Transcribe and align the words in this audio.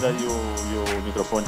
a 0.00 0.02
câmera 0.02 0.12
e 0.12 0.24
o, 0.24 0.96
e 0.96 1.00
o 1.00 1.02
microfone. 1.02 1.46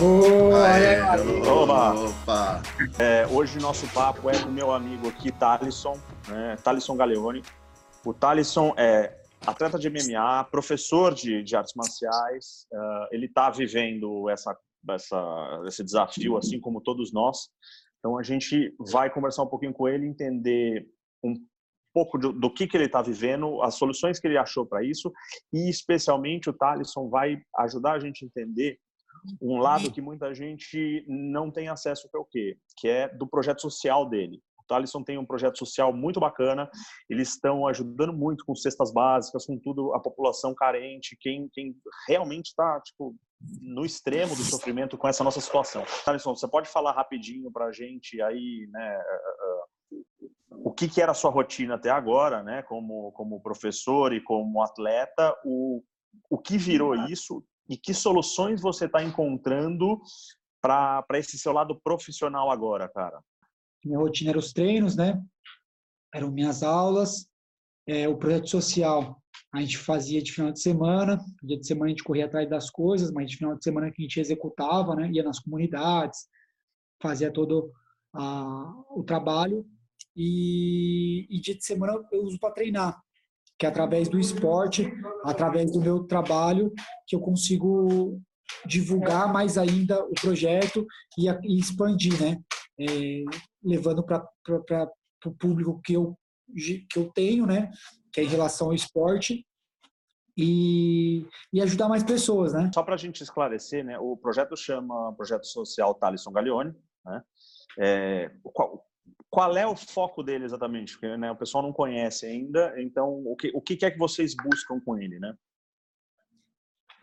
Oh, 0.00 0.54
Aê, 0.54 1.00
Oba. 1.48 1.94
Opa! 1.94 2.62
É, 2.98 3.26
hoje 3.28 3.58
nosso 3.58 3.86
papo 3.92 4.28
é 4.28 4.42
com 4.42 4.50
meu 4.50 4.72
amigo 4.72 5.08
aqui, 5.08 5.30
Thalisson, 5.32 5.98
né? 6.28 6.56
Thalisson 6.62 6.96
Galeone. 6.96 7.42
O 8.04 8.12
Thalisson 8.12 8.74
é 8.76 9.16
atleta 9.46 9.78
de 9.78 9.88
MMA, 9.88 10.44
professor 10.50 11.14
de, 11.14 11.42
de 11.42 11.56
artes 11.56 11.74
marciais. 11.74 12.66
Uh, 12.72 13.06
ele 13.12 13.26
está 13.26 13.50
vivendo 13.50 14.28
essa, 14.28 14.56
essa, 14.90 15.62
esse 15.66 15.84
desafio, 15.84 16.36
assim 16.36 16.60
como 16.60 16.80
todos 16.80 17.12
nós. 17.12 17.48
Então 17.98 18.18
a 18.18 18.22
gente 18.22 18.74
vai 18.90 19.10
conversar 19.10 19.42
um 19.42 19.48
pouquinho 19.48 19.72
com 19.72 19.88
ele, 19.88 20.06
entender 20.06 20.86
um 21.22 21.34
pouco 21.98 22.16
do, 22.16 22.32
do 22.32 22.48
que, 22.48 22.68
que 22.68 22.76
ele 22.76 22.84
está 22.84 23.02
vivendo, 23.02 23.60
as 23.60 23.74
soluções 23.74 24.20
que 24.20 24.28
ele 24.28 24.38
achou 24.38 24.64
para 24.64 24.84
isso 24.84 25.12
e 25.52 25.68
especialmente 25.68 26.48
o 26.48 26.52
Thalisson 26.52 27.08
vai 27.08 27.40
ajudar 27.58 27.94
a 27.94 27.98
gente 27.98 28.24
a 28.24 28.26
entender 28.26 28.78
um 29.42 29.58
lado 29.58 29.90
que 29.90 30.00
muita 30.00 30.32
gente 30.32 31.04
não 31.08 31.50
tem 31.50 31.68
acesso 31.68 32.08
que 32.08 32.16
é 32.16 32.20
o 32.20 32.24
quê? 32.24 32.56
Que 32.76 32.88
é 32.88 33.08
do 33.08 33.26
projeto 33.26 33.62
social 33.62 34.08
dele. 34.08 34.40
O 34.60 34.64
Thalisson 34.68 35.02
tem 35.02 35.18
um 35.18 35.26
projeto 35.26 35.58
social 35.58 35.92
muito 35.92 36.20
bacana, 36.20 36.70
eles 37.10 37.30
estão 37.30 37.66
ajudando 37.66 38.12
muito 38.12 38.44
com 38.44 38.54
cestas 38.54 38.92
básicas, 38.92 39.44
com 39.44 39.58
tudo, 39.58 39.92
a 39.92 39.98
população 39.98 40.54
carente, 40.54 41.18
quem, 41.20 41.48
quem 41.52 41.74
realmente 42.06 42.46
está 42.46 42.80
tipo, 42.80 43.16
no 43.60 43.84
extremo 43.84 44.36
do 44.36 44.42
sofrimento 44.42 44.96
com 44.96 45.08
essa 45.08 45.24
nossa 45.24 45.40
situação. 45.40 45.84
Thalisson, 46.04 46.36
você 46.36 46.46
pode 46.46 46.68
falar 46.68 46.92
rapidinho 46.92 47.50
para 47.50 47.66
a 47.66 47.72
gente 47.72 48.22
aí, 48.22 48.68
né, 48.70 49.02
o 50.68 50.70
que, 50.70 50.86
que 50.86 51.00
era 51.00 51.12
a 51.12 51.14
sua 51.14 51.30
rotina 51.30 51.76
até 51.76 51.88
agora, 51.88 52.42
né, 52.42 52.62
como, 52.62 53.10
como 53.12 53.40
professor 53.40 54.12
e 54.12 54.22
como 54.22 54.62
atleta, 54.62 55.34
o, 55.42 55.82
o 56.28 56.36
que 56.36 56.58
virou 56.58 56.94
isso 57.06 57.42
e 57.66 57.74
que 57.74 57.94
soluções 57.94 58.60
você 58.60 58.84
está 58.84 59.02
encontrando 59.02 59.98
para 60.60 61.06
esse 61.14 61.38
seu 61.38 61.52
lado 61.52 61.80
profissional 61.80 62.50
agora, 62.50 62.86
cara? 62.86 63.18
Minha 63.82 63.98
rotina 63.98 64.30
era 64.30 64.38
os 64.38 64.52
treinos, 64.52 64.94
né? 64.94 65.18
Eram 66.14 66.30
minhas 66.30 66.62
aulas, 66.62 67.26
é, 67.86 68.06
o 68.06 68.18
projeto 68.18 68.50
social 68.50 69.22
a 69.54 69.62
gente 69.62 69.78
fazia 69.78 70.20
de 70.20 70.32
final 70.32 70.52
de 70.52 70.60
semana, 70.60 71.18
dia 71.42 71.58
de 71.58 71.66
semana 71.66 71.86
a 71.86 71.88
gente 71.88 72.04
corria 72.04 72.26
atrás 72.26 72.46
das 72.46 72.68
coisas, 72.68 73.10
mas 73.10 73.30
de 73.30 73.38
final 73.38 73.56
de 73.56 73.64
semana 73.64 73.90
que 73.90 74.02
a 74.02 74.04
gente 74.04 74.20
executava, 74.20 74.94
né? 74.94 75.10
Ia 75.12 75.22
nas 75.22 75.38
comunidades, 75.38 76.28
fazia 77.00 77.32
todo 77.32 77.72
a, 78.12 78.82
o 78.90 79.02
trabalho 79.02 79.66
e, 80.18 81.26
e 81.30 81.40
dia 81.40 81.56
de 81.56 81.64
semana 81.64 81.94
eu 82.12 82.24
uso 82.24 82.38
para 82.38 82.52
treinar 82.52 83.00
que 83.58 83.66
é 83.66 83.68
através 83.68 84.08
do 84.08 84.20
esporte, 84.20 84.88
através 85.24 85.72
do 85.72 85.80
meu 85.80 86.04
trabalho, 86.04 86.72
que 87.06 87.16
eu 87.16 87.20
consigo 87.20 88.20
divulgar 88.64 89.30
mais 89.32 89.58
ainda 89.58 90.02
o 90.04 90.14
projeto 90.14 90.86
e, 91.18 91.28
e 91.28 91.58
expandir, 91.58 92.20
né? 92.22 92.40
É, 92.80 93.24
levando 93.62 94.04
para 94.04 94.24
o 95.26 95.32
público 95.32 95.80
que 95.82 95.94
eu, 95.94 96.16
que 96.56 96.96
eu 96.96 97.10
tenho, 97.12 97.46
né? 97.46 97.68
Que 98.12 98.20
é 98.20 98.24
em 98.24 98.28
relação 98.28 98.68
ao 98.68 98.74
esporte. 98.74 99.44
E, 100.40 101.26
e 101.52 101.60
ajudar 101.60 101.88
mais 101.88 102.04
pessoas, 102.04 102.52
né? 102.52 102.70
Só 102.72 102.84
para 102.84 102.94
a 102.94 102.98
gente 102.98 103.24
esclarecer, 103.24 103.84
né? 103.84 103.98
O 103.98 104.16
projeto 104.16 104.56
chama 104.56 105.12
Projeto 105.14 105.44
Social 105.48 105.92
Thalisson 105.94 106.30
Gaglione, 106.30 106.72
né? 107.04 107.22
É, 107.80 108.30
qual, 108.44 108.87
qual 109.30 109.56
é 109.56 109.66
o 109.66 109.76
foco 109.76 110.22
dele 110.22 110.44
exatamente? 110.44 110.92
Porque 110.92 111.16
né, 111.16 111.30
o 111.30 111.36
pessoal 111.36 111.62
não 111.62 111.72
conhece 111.72 112.26
ainda, 112.26 112.74
então 112.80 113.22
o 113.26 113.36
que, 113.36 113.50
o 113.54 113.60
que 113.60 113.84
é 113.84 113.90
que 113.90 113.98
vocês 113.98 114.34
buscam 114.34 114.80
com 114.80 114.96
ele, 114.98 115.18
né? 115.18 115.34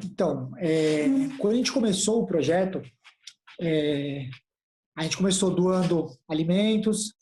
Então, 0.04 0.52
é, 0.58 1.06
quando 1.40 1.54
a 1.54 1.58
gente 1.58 1.72
começou 1.72 2.22
o 2.22 2.26
projeto, 2.26 2.82
é, 3.62 4.28
a 4.98 5.04
gente 5.04 5.18
começou 5.18 5.54
doando 5.54 6.08
alimentos, 6.28 7.14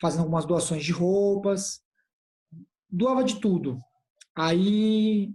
fazendo 0.00 0.20
algumas 0.20 0.44
doações 0.44 0.84
de 0.84 0.92
roupas, 0.92 1.80
doava 2.90 3.24
de 3.24 3.40
tudo. 3.40 3.80
Aí 4.36 5.32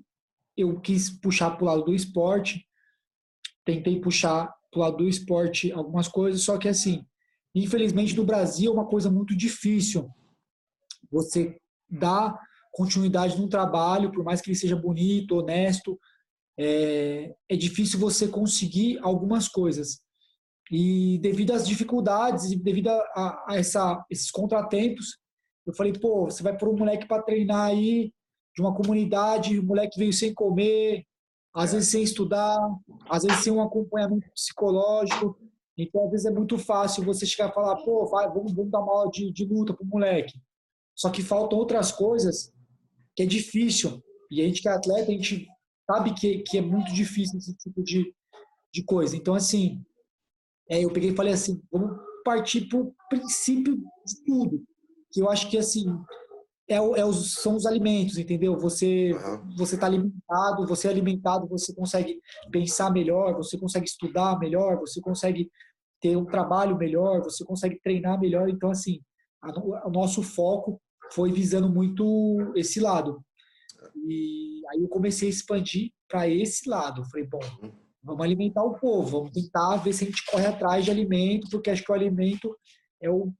eu 0.55 0.79
quis 0.79 1.09
puxar 1.09 1.51
para 1.51 1.63
o 1.63 1.67
lado 1.67 1.85
do 1.85 1.95
esporte, 1.95 2.67
tentei 3.65 3.99
puxar 3.99 4.53
para 4.69 4.77
o 4.77 4.81
lado 4.81 4.97
do 4.97 5.07
esporte 5.07 5.71
algumas 5.71 6.07
coisas, 6.07 6.43
só 6.43 6.57
que 6.57 6.67
assim, 6.67 7.05
Infelizmente, 7.53 8.15
no 8.15 8.25
Brasil 8.25 8.71
é 8.71 8.73
uma 8.73 8.87
coisa 8.87 9.09
muito 9.09 9.35
difícil 9.35 10.09
você 11.11 11.57
dar 11.89 12.37
continuidade 12.71 13.37
num 13.37 13.47
trabalho, 13.47 14.11
por 14.11 14.23
mais 14.23 14.41
que 14.41 14.49
ele 14.49 14.57
seja 14.57 14.75
bonito, 14.75 15.37
honesto, 15.37 15.99
é, 16.57 17.33
é 17.47 17.55
difícil 17.55 17.99
você 17.99 18.27
conseguir 18.27 18.99
algumas 19.01 19.47
coisas. 19.47 20.01
E 20.71 21.17
devido 21.19 21.51
às 21.51 21.67
dificuldades 21.67 22.55
devido 22.61 22.89
a, 22.89 23.45
a 23.47 23.55
essa, 23.55 24.05
esses 24.09 24.29
contratempos, 24.29 25.17
eu 25.65 25.73
falei, 25.73 25.93
pô, 25.93 26.25
você 26.25 26.43
vai 26.43 26.55
pôr 26.55 26.69
um 26.69 26.77
moleque 26.77 27.07
para 27.07 27.23
treinar 27.23 27.67
aí 27.67 28.13
de 28.55 28.61
uma 28.61 28.75
comunidade, 28.75 29.59
o 29.59 29.63
moleque 29.63 29.97
veio 29.97 30.13
sem 30.13 30.33
comer, 30.33 31.05
às 31.53 31.73
vezes 31.73 31.89
sem 31.89 32.03
estudar, 32.03 32.59
às 33.09 33.23
vezes 33.23 33.43
sem 33.43 33.53
um 33.53 33.61
acompanhamento 33.61 34.29
psicológico. 34.31 35.37
Então, 35.83 36.05
às 36.05 36.11
vezes 36.11 36.25
é 36.25 36.31
muito 36.31 36.57
fácil 36.57 37.03
você 37.03 37.25
chegar 37.25 37.49
e 37.49 37.53
falar, 37.53 37.75
pô, 37.77 38.05
vai, 38.07 38.27
vamos, 38.27 38.53
vamos 38.53 38.71
dar 38.71 38.79
uma 38.79 38.91
aula 38.91 39.11
de, 39.11 39.31
de 39.31 39.45
luta 39.45 39.73
pro 39.73 39.85
moleque. 39.85 40.39
Só 40.95 41.09
que 41.09 41.21
faltam 41.21 41.57
outras 41.57 41.91
coisas 41.91 42.51
que 43.15 43.23
é 43.23 43.25
difícil. 43.25 44.03
E 44.29 44.41
a 44.41 44.45
gente 44.45 44.61
que 44.61 44.67
é 44.67 44.71
atleta, 44.71 45.11
a 45.11 45.13
gente 45.13 45.47
sabe 45.89 46.13
que, 46.13 46.39
que 46.39 46.57
é 46.57 46.61
muito 46.61 46.93
difícil 46.93 47.37
esse 47.37 47.55
tipo 47.55 47.83
de, 47.83 48.13
de 48.73 48.83
coisa. 48.83 49.15
Então, 49.15 49.33
assim, 49.33 49.83
é, 50.69 50.83
eu 50.83 50.91
peguei 50.91 51.11
e 51.11 51.15
falei 51.15 51.33
assim, 51.33 51.61
vamos 51.71 51.97
partir 52.23 52.67
pro 52.67 52.93
princípio 53.09 53.77
de 53.77 54.23
tudo. 54.25 54.63
Que 55.11 55.21
eu 55.21 55.29
acho 55.29 55.49
que, 55.49 55.57
assim, 55.57 55.85
é, 56.69 56.75
é 56.75 57.05
os, 57.05 57.33
são 57.33 57.55
os 57.55 57.65
alimentos, 57.65 58.17
entendeu? 58.17 58.57
Você 58.59 59.11
uhum. 59.13 59.55
você 59.57 59.73
está 59.75 59.87
alimentado, 59.87 60.67
você 60.67 60.87
é 60.87 60.91
alimentado, 60.91 61.47
você 61.47 61.73
consegue 61.73 62.21
pensar 62.51 62.91
melhor, 62.91 63.35
você 63.35 63.57
consegue 63.57 63.87
estudar 63.87 64.37
melhor, 64.37 64.77
você 64.77 65.01
consegue 65.01 65.49
ter 66.01 66.15
um 66.15 66.25
trabalho 66.25 66.77
melhor, 66.77 67.21
você 67.21 67.43
consegue 67.43 67.79
treinar 67.81 68.19
melhor. 68.19 68.49
Então, 68.49 68.71
assim, 68.71 69.01
o 69.85 69.89
nosso 69.89 70.23
foco 70.23 70.81
foi 71.11 71.31
visando 71.31 71.69
muito 71.69 72.53
esse 72.55 72.79
lado. 72.79 73.23
E 73.95 74.61
aí 74.69 74.81
eu 74.81 74.89
comecei 74.89 75.27
a 75.27 75.31
expandir 75.31 75.91
para 76.07 76.27
esse 76.27 76.69
lado. 76.69 77.05
Falei, 77.09 77.27
bom, 77.27 77.39
uhum. 77.61 77.71
vamos 78.03 78.23
alimentar 78.23 78.63
o 78.63 78.77
povo, 78.77 79.19
vamos 79.19 79.31
tentar 79.31 79.77
ver 79.77 79.93
se 79.93 80.03
a 80.03 80.07
gente 80.07 80.25
corre 80.25 80.45
atrás 80.45 80.85
de 80.85 80.91
alimento, 80.91 81.49
porque 81.49 81.69
acho 81.69 81.83
que 81.83 81.91
o 81.91 81.95
alimento 81.95 82.55
é 83.01 83.09
o, 83.09 83.31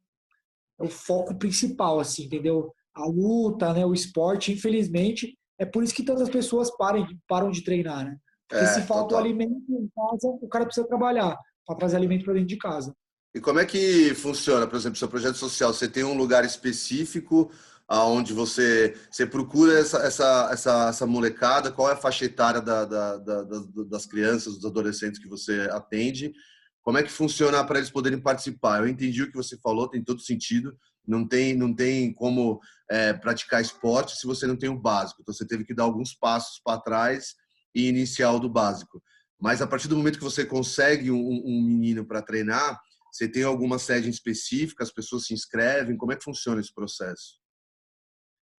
é 0.80 0.84
o 0.84 0.90
foco 0.90 1.38
principal, 1.38 2.00
assim, 2.00 2.26
entendeu? 2.26 2.74
A 2.96 3.06
luta, 3.06 3.74
né, 3.74 3.86
o 3.86 3.94
esporte, 3.94 4.52
infelizmente, 4.52 5.38
é 5.58 5.66
por 5.66 5.84
isso 5.84 5.94
que 5.94 6.04
tantas 6.04 6.30
pessoas 6.30 6.76
param, 6.78 7.06
param 7.28 7.52
de 7.52 7.64
treinar, 7.64 8.06
né? 8.06 8.18
Porque 8.48 8.64
é, 8.64 8.68
se 8.68 8.82
falta 8.82 9.10
total. 9.10 9.20
o 9.20 9.24
alimento 9.26 9.54
em 9.70 9.88
casa, 9.90 10.28
o 10.42 10.48
cara 10.48 10.66
precisa 10.66 10.88
trabalhar 10.88 11.38
para 11.70 11.78
trazer 11.78 11.98
alimento 11.98 12.26
para 12.26 12.34
dentro 12.34 12.48
de 12.48 12.58
casa. 12.58 12.96
E 13.36 13.40
como 13.40 13.60
é 13.60 13.66
que 13.66 14.16
funciona, 14.16 14.66
por 14.66 14.76
exemplo, 14.76 14.98
seu 14.98 15.08
projeto 15.08 15.36
social? 15.36 15.72
Você 15.72 15.88
tem 15.88 16.04
um 16.04 16.18
lugar 16.18 16.44
específico 16.44 17.52
aonde 17.88 18.34
você, 18.34 18.98
você 19.12 19.26
procura 19.26 19.78
essa, 19.78 20.00
essa, 20.00 20.50
essa, 20.52 20.90
essa 20.90 21.06
molecada? 21.06 21.72
Qual 21.72 21.88
é 21.88 21.94
a 21.94 21.98
faixa 21.98 22.26
etária 22.26 22.60
da, 22.60 22.86
da, 22.86 23.18
da, 23.18 23.44
das 23.88 24.08
crianças, 24.08 24.56
dos 24.56 24.66
adolescentes 24.66 25.20
que 25.20 25.30
você 25.30 25.70
atende? 25.72 26.34
Como 26.82 26.98
é 26.98 27.04
que 27.04 27.12
funciona 27.12 27.64
para 27.64 27.78
eles 27.78 27.92
poderem 27.92 28.20
participar? 28.20 28.80
Eu 28.80 28.88
entendi 28.88 29.22
o 29.22 29.30
que 29.30 29.38
você 29.38 29.56
falou, 29.60 29.88
tem 29.88 30.04
todo 30.04 30.22
sentido. 30.22 30.76
Não 31.08 31.28
tem, 31.28 31.56
não 31.56 31.72
tem 31.72 32.12
como 32.14 32.60
é, 32.90 33.14
praticar 33.14 33.62
esporte 33.62 34.18
se 34.18 34.26
você 34.26 34.48
não 34.48 34.56
tem 34.56 34.70
o 34.70 34.80
básico. 34.80 35.22
Então 35.22 35.34
você 35.34 35.46
teve 35.46 35.64
que 35.64 35.76
dar 35.76 35.84
alguns 35.84 36.16
passos 36.16 36.60
para 36.64 36.82
trás 36.82 37.36
e 37.76 37.88
iniciar 37.88 38.32
o 38.32 38.40
do 38.40 38.50
básico. 38.50 39.04
Mas 39.40 39.62
a 39.62 39.68
partir 39.68 39.88
do 39.88 39.96
momento 39.96 40.18
que 40.18 40.24
você 40.24 40.46
consegue 40.46 41.12
um, 41.12 41.18
um 41.18 41.62
menino 41.62 42.06
para 42.06 42.22
treinar, 42.22 42.80
você 43.12 43.28
tem 43.28 43.44
alguma 43.44 43.80
sede 43.80 44.10
específica, 44.10 44.84
as 44.84 44.92
pessoas 44.92 45.26
se 45.26 45.34
inscrevem, 45.34 45.98
como 45.98 46.12
é 46.12 46.16
que 46.16 46.24
funciona 46.24 46.60
esse 46.60 46.74
processo? 46.74 47.40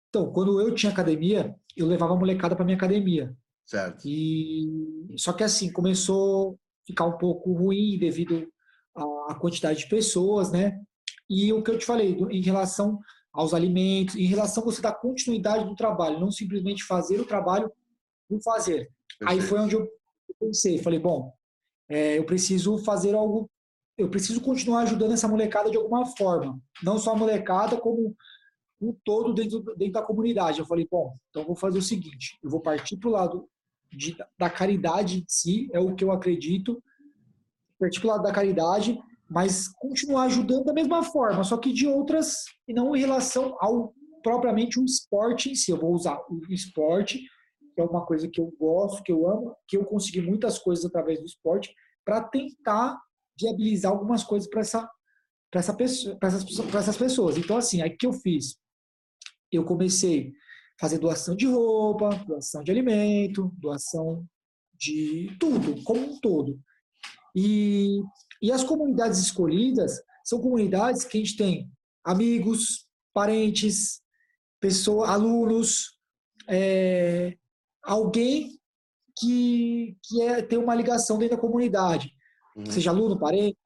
Então, 0.10 0.32
quando 0.32 0.60
eu 0.60 0.74
tinha 0.74 0.92
academia, 0.92 1.54
eu 1.78 1.86
levava 1.86 2.14
a 2.14 2.18
molecada 2.18 2.56
para 2.56 2.66
minha 2.66 2.78
academia. 2.78 3.36
Certo. 3.66 4.02
E 4.08 4.68
só 5.18 5.34
que 5.34 5.44
assim, 5.44 5.72
começou 5.72 6.54
a 6.54 6.56
ficar 6.88 7.06
um 7.06 7.18
pouco 7.18 7.54
ruim 7.54 8.00
devido 8.00 8.48
à 9.30 9.36
quantidade 9.36 9.80
de 9.80 9.90
pessoas, 9.90 10.52
né? 10.52 10.80
E 11.30 11.54
o 11.54 11.62
que 11.62 11.70
eu 11.70 11.78
te 11.78 11.86
falei 11.86 12.18
em 12.32 12.42
relação 12.42 13.00
aos 13.32 13.54
alimentos, 13.54 14.16
em 14.16 14.26
relação 14.26 14.64
a 14.64 14.66
você 14.66 14.82
dar 14.82 14.96
continuidade 14.96 15.64
no 15.64 15.76
trabalho, 15.76 16.20
não 16.20 16.32
simplesmente 16.32 16.84
fazer 16.84 17.20
o 17.20 17.26
trabalho 17.26 17.72
por 18.28 18.42
fazer. 18.42 18.90
Perfeito. 19.20 19.42
Aí 19.42 19.48
foi 19.48 19.60
onde 19.60 19.76
eu 19.76 19.88
pensei, 20.40 20.78
falei, 20.78 21.00
bom, 21.00 21.34
é, 21.88 22.18
eu 22.18 22.26
preciso 22.26 22.78
fazer 22.80 23.16
algo, 23.16 23.50
eu 23.98 24.10
preciso 24.10 24.42
continuar 24.42 24.82
ajudando 24.82 25.14
essa 25.14 25.28
molecada 25.28 25.70
de 25.72 25.78
alguma 25.78 26.06
forma, 26.06 26.60
não 26.84 26.98
só 26.98 27.14
a 27.14 27.18
molecada, 27.18 27.78
como 27.78 28.16
um 28.82 28.96
todo 29.04 29.34
dentro, 29.34 29.62
dentro 29.76 29.94
da 29.94 30.02
comunidade. 30.02 30.60
Eu 30.60 30.66
falei, 30.66 30.88
bom, 30.90 31.16
então 31.30 31.42
eu 31.42 31.48
vou 31.48 31.56
fazer 31.56 31.80
o 31.80 31.84
seguinte, 31.84 32.38
eu 32.44 32.50
vou 32.50 32.62
partir 32.62 32.98
para 32.98 33.10
o 33.10 33.12
lado 33.12 33.50
de, 33.92 34.16
da 34.38 34.50
caridade 34.50 35.20
em 35.20 35.26
si, 35.28 35.70
é 35.74 35.80
o 35.80 35.96
que 35.96 36.04
eu 36.04 36.12
acredito, 36.12 36.82
partir 37.80 38.06
lado 38.06 38.24
da 38.24 38.32
caridade, 38.32 39.00
mas 39.30 39.68
continuar 39.68 40.24
ajudando 40.24 40.66
da 40.66 40.74
mesma 40.74 41.04
forma, 41.04 41.44
só 41.44 41.58
que 41.58 41.72
de 41.72 41.88
outras, 41.88 42.44
e 42.68 42.74
não 42.74 42.96
em 42.96 43.00
relação 43.00 43.56
ao 43.60 43.94
propriamente 44.22 44.80
o 44.80 44.84
esporte 44.84 45.50
em 45.52 45.56
si. 45.56 45.72
Eu 45.72 45.80
vou 45.80 45.94
usar 45.94 46.20
o 46.30 46.42
esporte, 46.50 47.22
é 47.80 47.84
uma 47.84 48.06
coisa 48.06 48.28
que 48.28 48.40
eu 48.40 48.54
gosto, 48.60 49.04
que 49.04 49.12
eu 49.12 49.28
amo, 49.28 49.56
que 49.68 49.78
eu 49.78 49.86
consegui 49.86 50.22
muitas 50.22 50.58
coisas 50.58 50.86
através 50.86 51.20
do 51.20 51.26
esporte, 51.26 51.74
para 52.06 52.24
tentar 52.24 53.00
viabilizar 53.40 53.92
algumas 53.92 54.24
coisas 54.24 54.50
para 54.50 54.62
essa, 54.62 54.90
essa 55.54 55.74
pessoa, 55.74 56.18
essas, 56.22 56.46
essas 56.76 56.98
pessoas. 56.98 57.38
Então, 57.38 57.58
assim, 57.58 57.82
aí 57.82 57.92
que 57.92 58.06
eu 58.06 58.14
fiz? 58.14 58.58
Eu 59.52 59.64
comecei 59.66 60.30
a 60.30 60.82
fazer 60.82 61.00
doação 61.00 61.36
de 61.36 61.46
roupa, 61.46 62.10
doação 62.28 62.64
de 62.64 62.72
alimento, 62.72 63.52
doação 63.58 64.26
de 64.74 65.36
tudo, 65.40 65.84
como 65.84 66.00
um 66.00 66.20
todo. 66.20 66.60
E, 67.36 68.02
e 68.42 68.52
as 68.52 68.64
comunidades 68.64 69.20
escolhidas 69.20 70.02
são 70.24 70.42
comunidades 70.42 71.04
que 71.06 71.18
a 71.18 71.22
gente 71.22 71.38
tem 71.38 71.72
amigos, 72.04 72.88
parentes, 73.14 74.02
pessoa, 74.60 75.10
alunos, 75.10 75.98
é, 76.48 77.38
alguém 77.84 78.60
que, 79.18 79.98
que 80.04 80.22
é, 80.22 80.42
tem 80.42 80.58
uma 80.58 80.76
ligação 80.76 81.18
dentro 81.18 81.36
da 81.36 81.42
comunidade, 81.42 82.12
uhum. 82.56 82.66
seja 82.66 82.92
aluno, 82.92 83.20
parente, 83.20 83.58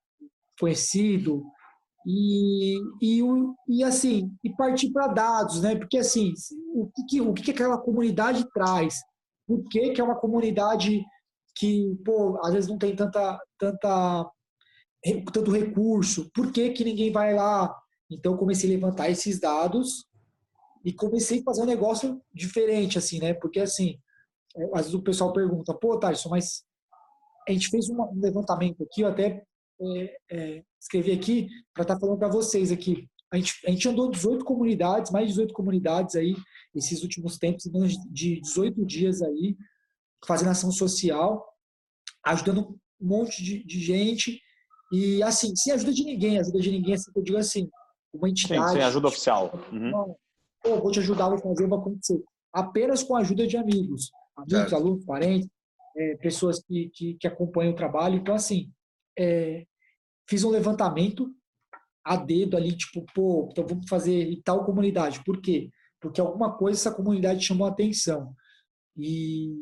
conhecido, 0.60 1.44
e, 2.06 2.78
e, 3.02 3.22
e 3.70 3.84
assim, 3.84 4.30
e 4.44 4.50
partir 4.56 4.92
para 4.92 5.08
dados, 5.08 5.62
né? 5.62 5.76
Porque 5.76 5.98
assim, 5.98 6.34
o 6.74 6.90
que, 7.08 7.22
o 7.22 7.34
que 7.34 7.52
aquela 7.52 7.78
comunidade 7.78 8.46
traz? 8.54 9.00
Por 9.48 9.64
que, 9.70 9.92
que 9.92 10.02
é 10.02 10.04
uma 10.04 10.20
comunidade 10.20 11.04
que, 11.56 11.96
pô, 12.04 12.40
às 12.44 12.54
vezes 12.54 12.70
não 12.70 12.78
tem 12.78 12.96
tanta, 12.96 13.40
tanta, 13.58 14.30
tanto 15.32 15.52
recurso? 15.52 16.30
Por 16.34 16.52
que, 16.52 16.72
que 16.72 16.84
ninguém 16.84 17.12
vai 17.12 17.34
lá? 17.34 17.74
Então, 18.12 18.38
comecei 18.38 18.70
a 18.70 18.74
levantar 18.74 19.10
esses 19.10 19.40
dados 19.40 20.06
e 20.84 20.94
comecei 20.94 21.40
a 21.40 21.44
fazer 21.44 21.62
um 21.62 21.68
negócio 21.68 22.22
diferente, 22.34 22.98
assim, 22.98 23.20
né? 23.20 23.34
Porque, 23.34 23.60
assim, 23.60 23.98
é, 24.56 24.64
às 24.74 24.82
vezes 24.82 24.94
o 24.94 25.02
pessoal 25.02 25.32
pergunta, 25.32 25.74
pô, 25.74 25.98
Tyson, 25.98 26.30
mas 26.30 26.64
a 27.48 27.52
gente 27.52 27.70
fez 27.70 27.90
um 27.90 28.20
levantamento 28.20 28.84
aqui, 28.84 29.02
eu 29.02 29.08
até 29.08 29.44
é, 29.82 30.18
é, 30.32 30.64
escrevi 30.80 31.12
aqui 31.12 31.48
para 31.74 31.84
estar 31.84 31.96
tá 31.96 32.00
falando 32.00 32.20
para 32.20 32.30
vocês 32.30 32.72
aqui. 32.72 33.08
A 33.32 33.38
gente, 33.38 33.54
a 33.66 33.72
gente 33.72 33.90
andou 33.90 34.12
18 34.12 34.46
comunidades, 34.46 35.12
mais 35.12 35.26
de 35.28 35.34
18 35.34 35.54
comunidades 35.54 36.16
aí, 36.16 36.36
esses 36.76 37.02
últimos 37.02 37.38
tempos, 37.38 37.64
de 38.12 38.40
18 38.42 38.86
dias 38.86 39.22
aí, 39.22 39.58
fazendo 40.26 40.52
ação 40.52 40.72
social, 40.72 41.44
ajudando 42.26 42.80
um 43.02 43.08
monte 43.08 43.44
de, 43.44 43.64
de 43.64 43.80
gente. 43.80 44.40
E, 44.92 45.24
assim, 45.24 45.56
sem 45.56 45.74
ajuda 45.74 45.92
de 45.92 46.04
ninguém, 46.04 46.38
ajuda 46.38 46.60
de 46.60 46.72
ninguém, 46.72 46.94
assim, 46.94 47.12
eu 47.16 47.24
digo 47.24 47.38
assim, 47.38 47.70
uma 48.14 48.30
entidade. 48.30 48.68
Sim, 48.68 48.74
sem 48.74 48.84
ajuda 48.84 49.08
oficial. 49.08 49.60
Uhum. 49.72 50.16
Pô, 50.64 50.80
vou 50.80 50.92
te 50.92 51.00
ajudar, 51.00 51.30
vou 51.30 51.38
fazer, 51.38 51.68
vai 51.68 51.78
acontecer. 51.78 52.24
Apenas 52.54 53.04
com 53.04 53.16
a 53.16 53.20
ajuda 53.20 53.46
de 53.46 53.58
amigos. 53.58 54.12
Amigos, 54.36 54.74
alunos, 54.74 55.06
parentes, 55.06 55.50
é, 55.96 56.16
pessoas 56.16 56.64
que, 56.64 56.90
que, 56.94 57.14
que, 57.16 57.28
acompanham 57.28 57.74
o 57.74 57.76
trabalho. 57.76 58.16
Então, 58.16 58.34
assim, 58.34 58.72
é, 59.18 59.66
fiz 60.28 60.44
um 60.44 60.50
levantamento 60.50 61.30
a 62.04 62.16
dedo 62.16 62.58
ali, 62.58 62.76
tipo, 62.76 63.06
pô, 63.14 63.50
então 63.52 63.66
vamos 63.68 63.88
fazer 63.88 64.32
em 64.32 64.42
tal 64.42 64.66
comunidade. 64.66 65.24
Por 65.24 65.42
quê? 65.42 65.70
Porque 66.02 66.20
alguma 66.20 66.58
coisa 66.58 66.80
essa 66.80 66.96
comunidade 66.96 67.46
chamou 67.46 67.68
a 67.68 67.70
atenção. 67.70 68.34
E, 68.98 69.54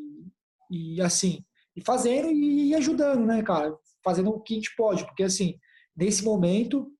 e 0.70 1.00
assim, 1.00 1.44
e 1.76 1.82
fazendo 1.84 2.30
e 2.30 2.74
ajudando, 2.74 3.24
né, 3.24 3.42
cara? 3.42 3.76
Fazendo 4.04 4.30
o 4.30 4.40
que 4.40 4.54
a 4.54 4.56
gente 4.56 4.74
pode, 4.76 5.04
porque 5.04 5.22
assim, 5.22 5.58
nesse 5.96 6.24
momento, 6.24 6.90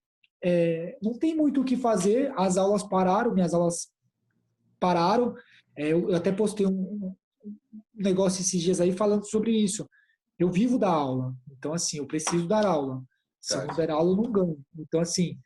é, 0.42 0.98
não 1.00 1.16
tem 1.18 1.34
muito 1.34 1.60
o 1.60 1.64
que 1.64 1.76
fazer, 1.76 2.32
as 2.36 2.56
aulas 2.56 2.82
pararam, 2.82 3.32
minhas 3.32 3.54
aulas 3.54 3.88
pararam. 4.80 5.34
É, 5.76 5.92
eu 5.92 6.14
até 6.14 6.32
postei 6.32 6.66
um, 6.66 6.70
um, 6.72 7.14
negócio 7.94 8.40
esses 8.40 8.60
dias 8.60 8.80
aí 8.80 8.92
falando 8.92 9.24
sobre 9.24 9.52
isso. 9.52 9.88
Eu 10.38 10.50
vivo 10.50 10.78
da 10.78 10.90
aula, 10.90 11.34
então 11.50 11.72
assim, 11.72 11.98
eu 11.98 12.06
preciso 12.06 12.48
dar 12.48 12.66
aula. 12.66 13.02
Se 13.40 13.54
eu 13.54 13.66
não 13.66 13.74
der 13.74 13.90
aula, 13.90 14.10
eu 14.10 14.16
não 14.16 14.32
ganho. 14.32 14.60
Então 14.76 15.00
assim, 15.00 15.38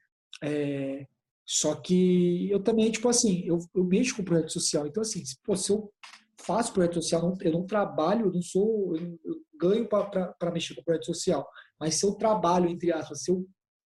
é, 0.43 1.07
só 1.45 1.75
que 1.75 2.51
eu 2.51 2.63
também, 2.63 2.91
tipo 2.91 3.09
assim, 3.09 3.43
eu, 3.45 3.59
eu 3.75 3.85
mexo 3.85 4.17
com 4.17 4.25
projeto 4.25 4.53
social. 4.53 4.87
Então 4.87 5.03
assim, 5.03 5.25
se, 5.25 5.37
pô, 5.45 5.55
se 5.55 5.71
eu 5.71 5.93
faço 6.41 6.73
projeto 6.73 6.95
social, 6.95 7.37
eu 7.41 7.53
não, 7.53 7.67
trabalho, 7.67 8.27
eu 8.27 8.33
não 8.33 8.43
sou, 8.43 8.97
eu, 8.97 9.19
eu 9.25 9.35
ganho 9.61 9.87
para 9.87 10.51
mexer 10.53 10.75
com 10.75 10.83
projeto 10.83 11.07
social. 11.07 11.47
Mas 11.79 11.97
se 11.97 12.07
eu 12.07 12.15
trabalho, 12.15 12.69
entre 12.69 12.93
aspas, 12.93 13.23
se 13.23 13.31
eu 13.31 13.47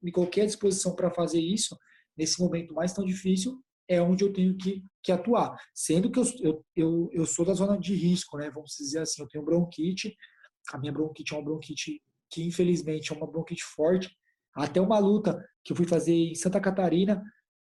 me 0.03 0.11
coloquei 0.11 0.43
à 0.43 0.45
disposição 0.45 0.95
para 0.95 1.09
fazer 1.09 1.39
isso, 1.39 1.77
nesse 2.17 2.39
momento 2.39 2.73
mais 2.73 2.93
tão 2.93 3.05
difícil, 3.05 3.59
é 3.87 4.01
onde 4.01 4.23
eu 4.23 4.31
tenho 4.31 4.55
que, 4.57 4.83
que 5.01 5.11
atuar. 5.11 5.57
Sendo 5.73 6.11
que 6.11 6.19
eu, 6.19 6.23
eu, 6.41 6.65
eu, 6.75 7.09
eu 7.11 7.25
sou 7.25 7.45
da 7.45 7.53
zona 7.53 7.77
de 7.77 7.95
risco, 7.95 8.37
né? 8.37 8.51
Vamos 8.51 8.75
dizer 8.77 8.99
assim, 8.99 9.21
eu 9.21 9.27
tenho 9.27 9.43
bronquite, 9.43 10.15
a 10.71 10.77
minha 10.77 10.91
bronquite 10.91 11.33
é 11.33 11.37
uma 11.37 11.43
bronquite 11.43 12.01
que 12.29 12.43
infelizmente 12.43 13.11
é 13.11 13.15
uma 13.15 13.29
bronquite 13.29 13.63
forte. 13.63 14.09
Até 14.55 14.79
uma 14.79 14.99
luta 14.99 15.43
que 15.63 15.71
eu 15.71 15.77
fui 15.77 15.87
fazer 15.87 16.13
em 16.13 16.35
Santa 16.35 16.59
Catarina, 16.59 17.23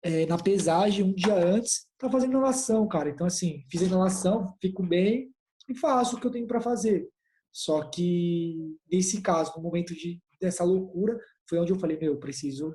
é, 0.03 0.25
na 0.25 0.37
pesagem, 0.37 1.05
um 1.05 1.13
dia 1.13 1.35
antes, 1.35 1.87
tá 1.97 2.09
fazendo 2.09 2.31
inalação, 2.31 2.87
cara. 2.87 3.09
Então, 3.09 3.27
assim, 3.27 3.63
fiz 3.69 3.83
a 3.83 3.85
inalação, 3.85 4.55
fico 4.59 4.83
bem 4.83 5.31
e 5.69 5.75
faço 5.75 6.15
o 6.15 6.19
que 6.19 6.25
eu 6.25 6.31
tenho 6.31 6.47
para 6.47 6.61
fazer. 6.61 7.07
Só 7.51 7.83
que, 7.89 8.77
nesse 8.91 9.21
caso, 9.21 9.53
no 9.55 9.63
momento 9.63 9.93
de, 9.93 10.19
dessa 10.39 10.63
loucura, 10.63 11.19
foi 11.51 11.59
onde 11.59 11.73
eu 11.73 11.79
falei, 11.79 11.97
meu, 11.99 12.13
eu 12.13 12.17
preciso 12.17 12.73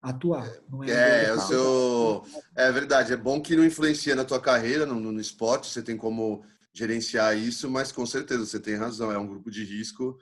atuar. 0.00 0.48
Não 0.70 0.84
é, 0.84 1.24
é 1.24 1.34
o 1.34 1.40
seu... 1.40 2.24
é 2.54 2.70
verdade, 2.70 3.12
é 3.12 3.16
bom 3.16 3.42
que 3.42 3.56
não 3.56 3.64
influencia 3.64 4.14
na 4.14 4.24
tua 4.24 4.40
carreira, 4.40 4.86
no, 4.86 4.94
no 4.94 5.20
esporte, 5.20 5.66
você 5.66 5.82
tem 5.82 5.96
como 5.96 6.44
gerenciar 6.72 7.36
isso, 7.36 7.68
mas 7.68 7.90
com 7.90 8.06
certeza 8.06 8.46
você 8.46 8.60
tem 8.60 8.76
razão, 8.76 9.10
é 9.10 9.18
um 9.18 9.26
grupo 9.26 9.50
de 9.50 9.64
risco 9.64 10.16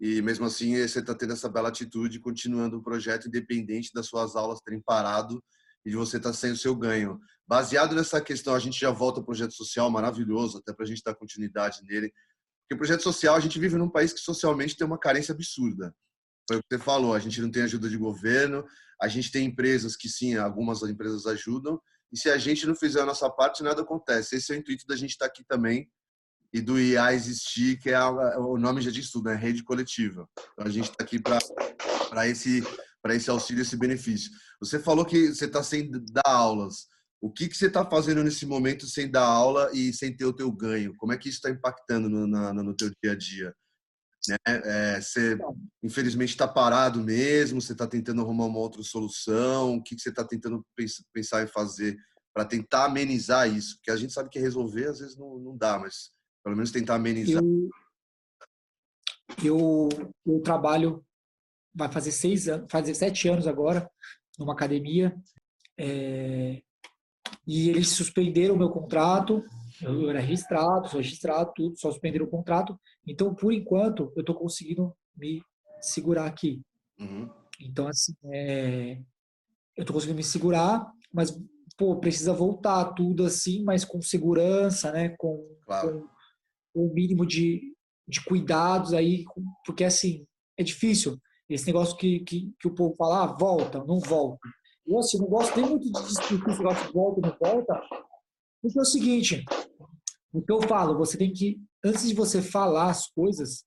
e 0.00 0.20
mesmo 0.20 0.46
assim 0.46 0.76
você 0.76 0.98
está 0.98 1.14
tendo 1.14 1.32
essa 1.32 1.48
bela 1.48 1.68
atitude, 1.68 2.18
continuando 2.18 2.78
o 2.78 2.82
projeto 2.82 3.28
independente 3.28 3.92
das 3.94 4.06
suas 4.06 4.34
aulas 4.34 4.58
terem 4.60 4.82
parado 4.82 5.40
e 5.86 5.90
de 5.90 5.96
você 5.96 6.16
estar 6.16 6.30
tá 6.30 6.34
sem 6.34 6.50
o 6.50 6.56
seu 6.56 6.74
ganho. 6.74 7.20
Baseado 7.46 7.94
nessa 7.94 8.20
questão, 8.20 8.52
a 8.52 8.58
gente 8.58 8.80
já 8.80 8.90
volta 8.90 9.20
ao 9.20 9.24
projeto 9.24 9.54
social 9.54 9.88
maravilhoso, 9.92 10.58
até 10.58 10.72
para 10.72 10.84
a 10.84 10.88
gente 10.88 11.02
dar 11.04 11.14
continuidade 11.14 11.82
nele. 11.84 12.12
Porque 12.62 12.74
o 12.74 12.78
projeto 12.78 13.04
social, 13.04 13.36
a 13.36 13.40
gente 13.40 13.60
vive 13.60 13.76
num 13.76 13.88
país 13.88 14.12
que 14.12 14.18
socialmente 14.18 14.76
tem 14.76 14.84
uma 14.84 14.98
carência 14.98 15.32
absurda. 15.32 15.94
Foi 16.46 16.58
o 16.58 16.60
que 16.60 16.76
você 16.76 16.78
falou, 16.78 17.14
a 17.14 17.18
gente 17.18 17.40
não 17.40 17.50
tem 17.50 17.62
ajuda 17.62 17.88
de 17.88 17.96
governo, 17.96 18.64
a 19.00 19.08
gente 19.08 19.30
tem 19.30 19.46
empresas 19.46 19.96
que 19.96 20.08
sim, 20.08 20.36
algumas 20.36 20.82
empresas 20.82 21.26
ajudam, 21.26 21.80
e 22.12 22.18
se 22.18 22.28
a 22.30 22.38
gente 22.38 22.66
não 22.66 22.74
fizer 22.74 23.00
a 23.00 23.06
nossa 23.06 23.28
parte, 23.28 23.62
nada 23.62 23.82
acontece. 23.82 24.36
Esse 24.36 24.52
é 24.52 24.56
o 24.56 24.58
intuito 24.58 24.86
da 24.86 24.96
gente 24.96 25.10
estar 25.10 25.26
aqui 25.26 25.44
também 25.44 25.90
e 26.52 26.60
do 26.60 26.78
IA 26.78 27.12
existir, 27.12 27.78
que 27.80 27.90
é 27.90 27.96
a, 27.96 28.08
o 28.38 28.56
nome 28.56 28.80
já 28.80 28.90
diz 28.90 29.10
tudo, 29.10 29.28
é 29.30 29.34
rede 29.34 29.64
coletiva. 29.64 30.28
Então 30.52 30.66
a 30.66 30.70
gente 30.70 30.90
está 30.90 31.02
aqui 31.02 31.18
para 31.18 32.28
esse 32.28 32.62
para 33.02 33.14
esse 33.14 33.28
auxílio, 33.28 33.60
esse 33.60 33.76
benefício. 33.76 34.30
Você 34.58 34.78
falou 34.78 35.04
que 35.04 35.28
você 35.28 35.44
está 35.44 35.62
sem 35.62 35.90
dar 35.90 36.22
aulas. 36.24 36.86
O 37.20 37.30
que, 37.30 37.48
que 37.48 37.56
você 37.56 37.66
está 37.66 37.84
fazendo 37.84 38.24
nesse 38.24 38.46
momento 38.46 38.86
sem 38.86 39.10
dar 39.10 39.26
aula 39.26 39.70
e 39.74 39.92
sem 39.92 40.16
ter 40.16 40.24
o 40.24 40.32
teu 40.32 40.50
ganho? 40.50 40.94
Como 40.96 41.12
é 41.12 41.18
que 41.18 41.28
isso 41.28 41.36
está 41.36 41.50
impactando 41.50 42.08
no, 42.08 42.26
na, 42.26 42.54
no 42.54 42.74
teu 42.74 42.90
dia 43.02 43.12
a 43.12 43.14
dia? 43.14 43.54
Né? 44.28 44.36
É, 44.46 45.00
você, 45.00 45.38
infelizmente, 45.82 46.30
está 46.30 46.48
parado 46.48 47.00
mesmo? 47.00 47.60
Você 47.60 47.72
está 47.72 47.86
tentando 47.86 48.20
arrumar 48.20 48.46
uma 48.46 48.58
outra 48.58 48.82
solução? 48.82 49.76
O 49.76 49.82
que, 49.82 49.94
que 49.94 50.02
você 50.02 50.10
está 50.10 50.24
tentando 50.24 50.64
pensar 51.12 51.42
em 51.42 51.46
fazer 51.46 51.96
para 52.32 52.44
tentar 52.44 52.86
amenizar 52.86 53.48
isso? 53.48 53.76
Porque 53.76 53.90
a 53.90 53.96
gente 53.96 54.12
sabe 54.12 54.30
que 54.30 54.38
resolver 54.38 54.88
às 54.88 54.98
vezes 54.98 55.16
não, 55.16 55.38
não 55.38 55.56
dá, 55.56 55.78
mas 55.78 56.12
pelo 56.42 56.56
menos 56.56 56.70
tentar 56.70 56.96
amenizar. 56.96 57.42
Eu, 57.42 57.70
eu, 59.42 59.88
eu 60.26 60.40
trabalho, 60.40 61.04
vai 61.74 61.90
fazer 61.90 62.12
seis 62.12 62.48
anos, 62.48 62.66
fazer 62.70 62.94
sete 62.94 63.28
anos 63.28 63.46
agora, 63.46 63.90
numa 64.38 64.52
academia, 64.52 65.14
é, 65.78 66.62
e 67.46 67.68
eles 67.68 67.88
suspenderam 67.88 68.54
o 68.54 68.58
meu 68.58 68.70
contrato 68.70 69.44
eu 69.82 70.08
era 70.10 70.20
registrado, 70.20 70.88
sou 70.88 71.00
registrado, 71.00 71.52
tudo, 71.54 71.78
só 71.78 71.90
suspenderam 71.90 72.26
o 72.26 72.30
contrato. 72.30 72.78
Então, 73.06 73.34
por 73.34 73.52
enquanto, 73.52 74.12
eu 74.16 74.20
estou 74.20 74.34
conseguindo 74.34 74.94
me 75.16 75.42
segurar 75.80 76.26
aqui. 76.26 76.62
Uhum. 76.98 77.28
Então, 77.60 77.86
assim, 77.86 78.14
é, 78.32 78.98
eu 79.76 79.82
estou 79.82 79.94
conseguindo 79.94 80.16
me 80.16 80.24
segurar, 80.24 80.90
mas, 81.12 81.38
pô, 81.76 81.96
precisa 81.98 82.32
voltar 82.32 82.92
tudo 82.94 83.24
assim, 83.24 83.62
mas 83.62 83.84
com 83.84 84.00
segurança, 84.00 84.90
né? 84.92 85.10
Com, 85.18 85.46
claro. 85.64 86.08
com 86.72 86.86
o 86.86 86.92
mínimo 86.92 87.26
de, 87.26 87.74
de 88.08 88.24
cuidados 88.24 88.92
aí, 88.92 89.24
porque, 89.64 89.84
assim, 89.84 90.26
é 90.56 90.62
difícil. 90.62 91.18
Esse 91.48 91.66
negócio 91.66 91.96
que, 91.96 92.20
que, 92.20 92.52
que 92.58 92.68
o 92.68 92.74
povo 92.74 92.94
fala, 92.96 93.24
ah, 93.24 93.36
volta, 93.38 93.84
não 93.84 94.00
volta. 94.00 94.48
Eu, 94.86 94.98
assim, 94.98 95.18
não 95.18 95.26
gosto 95.26 95.58
nem 95.60 95.68
muito 95.68 95.84
de 95.84 96.02
discutir 96.02 96.50
esse 96.50 96.58
negócio 96.58 96.86
de 96.86 96.92
volta, 96.92 97.20
não 97.20 97.36
volta, 97.38 97.82
porque 98.60 98.78
é 98.78 98.82
o 98.82 98.86
seguinte, 98.86 99.44
o 100.32 100.40
que 100.40 100.50
eu 100.50 100.62
falo, 100.62 100.96
você 100.96 101.18
tem 101.18 101.30
que 101.30 101.60
antes 101.84 102.08
de 102.08 102.14
você 102.14 102.40
falar 102.40 102.90
as 102.90 103.06
coisas, 103.08 103.64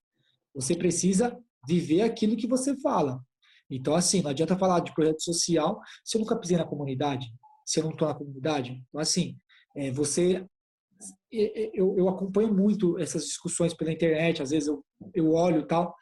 você 0.54 0.76
precisa 0.76 1.38
viver 1.68 2.02
aquilo 2.02 2.36
que 2.36 2.48
você 2.48 2.76
fala. 2.78 3.22
Então, 3.70 3.96
assim, 3.96 4.22
não 4.22 4.32
adianta 4.32 4.58
falar 4.58 4.80
de 4.80 4.94
projeto 4.94 5.22
social 5.22 5.80
se 6.04 6.18
eu 6.18 6.22
nunca 6.22 6.38
pisei 6.38 6.58
na 6.58 6.66
comunidade, 6.66 7.28
se 7.66 7.80
eu 7.80 7.84
não 7.84 7.92
estou 7.92 8.08
na 8.08 8.14
comunidade. 8.14 8.82
Então, 8.90 9.00
assim, 9.00 9.38
é, 9.76 9.92
você. 9.92 10.46
Eu, 11.32 11.96
eu 11.96 12.10
acompanho 12.10 12.52
muito 12.52 12.98
essas 12.98 13.26
discussões 13.26 13.74
pela 13.74 13.92
internet, 13.92 14.42
às 14.42 14.50
vezes 14.50 14.68
eu, 14.68 14.84
eu 15.14 15.34
olho 15.34 15.62
e 15.62 15.68
tal. 15.68 15.94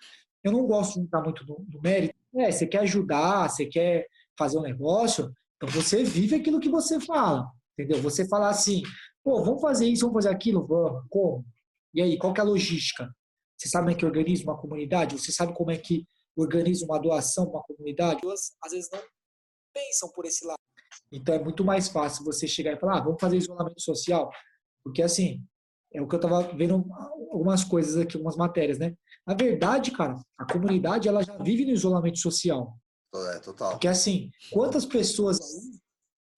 Eu 0.41 0.51
não 0.51 0.65
gosto 0.65 0.93
de 0.93 1.01
entrar 1.01 1.21
muito 1.21 1.45
no, 1.45 1.65
no 1.69 1.81
mérito. 1.81 2.15
É, 2.35 2.51
você 2.51 2.65
quer 2.65 2.79
ajudar, 2.81 3.49
você 3.49 3.65
quer 3.65 4.07
fazer 4.37 4.57
um 4.57 4.61
negócio, 4.61 5.33
então 5.57 5.69
você 5.69 6.03
vive 6.03 6.35
aquilo 6.35 6.59
que 6.59 6.69
você 6.69 6.99
fala, 6.99 7.49
entendeu? 7.73 8.01
Você 8.01 8.27
falar 8.27 8.49
assim, 8.49 8.83
pô, 9.23 9.43
vamos 9.43 9.61
fazer 9.61 9.87
isso, 9.87 10.05
vamos 10.05 10.23
fazer 10.23 10.35
aquilo, 10.35 10.65
vamos, 10.65 11.03
como? 11.09 11.45
E 11.95 12.01
aí, 12.01 12.17
qual 12.17 12.33
que 12.33 12.41
é 12.41 12.43
a 12.43 12.47
logística? 12.47 13.09
Você 13.57 13.69
sabe 13.69 13.85
como 13.85 13.95
é 13.95 13.99
que 13.99 14.05
organiza 14.05 14.43
uma 14.43 14.57
comunidade? 14.57 15.17
Você 15.17 15.31
sabe 15.31 15.53
como 15.53 15.71
é 15.71 15.77
que 15.77 16.05
organiza 16.35 16.85
uma 16.85 16.99
doação 16.99 17.45
uma 17.45 17.63
comunidade? 17.63 18.19
Às 18.61 18.71
vezes 18.73 18.89
não 18.91 18.99
pensam 19.73 20.11
por 20.11 20.25
esse 20.25 20.45
lado. 20.45 20.59
Então 21.11 21.33
é 21.33 21.39
muito 21.41 21.63
mais 21.63 21.87
fácil 21.87 22.25
você 22.25 22.47
chegar 22.47 22.73
e 22.73 22.79
falar, 22.79 22.97
ah, 22.97 23.03
vamos 23.03 23.21
fazer 23.21 23.37
isolamento 23.37 23.81
social. 23.81 24.29
Porque 24.83 25.01
assim, 25.01 25.41
é 25.93 26.01
o 26.01 26.07
que 26.07 26.15
eu 26.15 26.19
estava 26.19 26.41
vendo 26.53 26.85
algumas 27.31 27.63
coisas 27.63 27.95
aqui, 27.95 28.17
algumas 28.17 28.35
matérias, 28.35 28.77
né? 28.77 28.93
Na 29.25 29.33
verdade, 29.33 29.91
cara, 29.91 30.19
a 30.37 30.45
comunidade 30.51 31.07
ela 31.07 31.23
já 31.23 31.37
vive 31.37 31.65
no 31.65 31.71
isolamento 31.71 32.19
social. 32.19 32.77
É, 33.13 33.39
total. 33.39 33.71
Porque 33.71 33.87
assim, 33.87 34.29
quantas 34.51 34.85
pessoas 34.85 35.39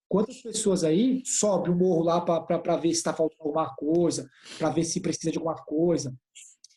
quantas 0.08 0.40
pessoas 0.40 0.84
aí 0.84 1.22
sobe 1.24 1.70
o 1.70 1.76
morro 1.76 2.02
lá 2.02 2.20
para 2.20 2.76
ver 2.76 2.90
se 2.90 2.98
está 2.98 3.12
faltando 3.12 3.42
alguma 3.42 3.74
coisa, 3.74 4.28
para 4.58 4.70
ver 4.70 4.84
se 4.84 5.00
precisa 5.00 5.30
de 5.30 5.38
alguma 5.38 5.56
coisa. 5.56 6.14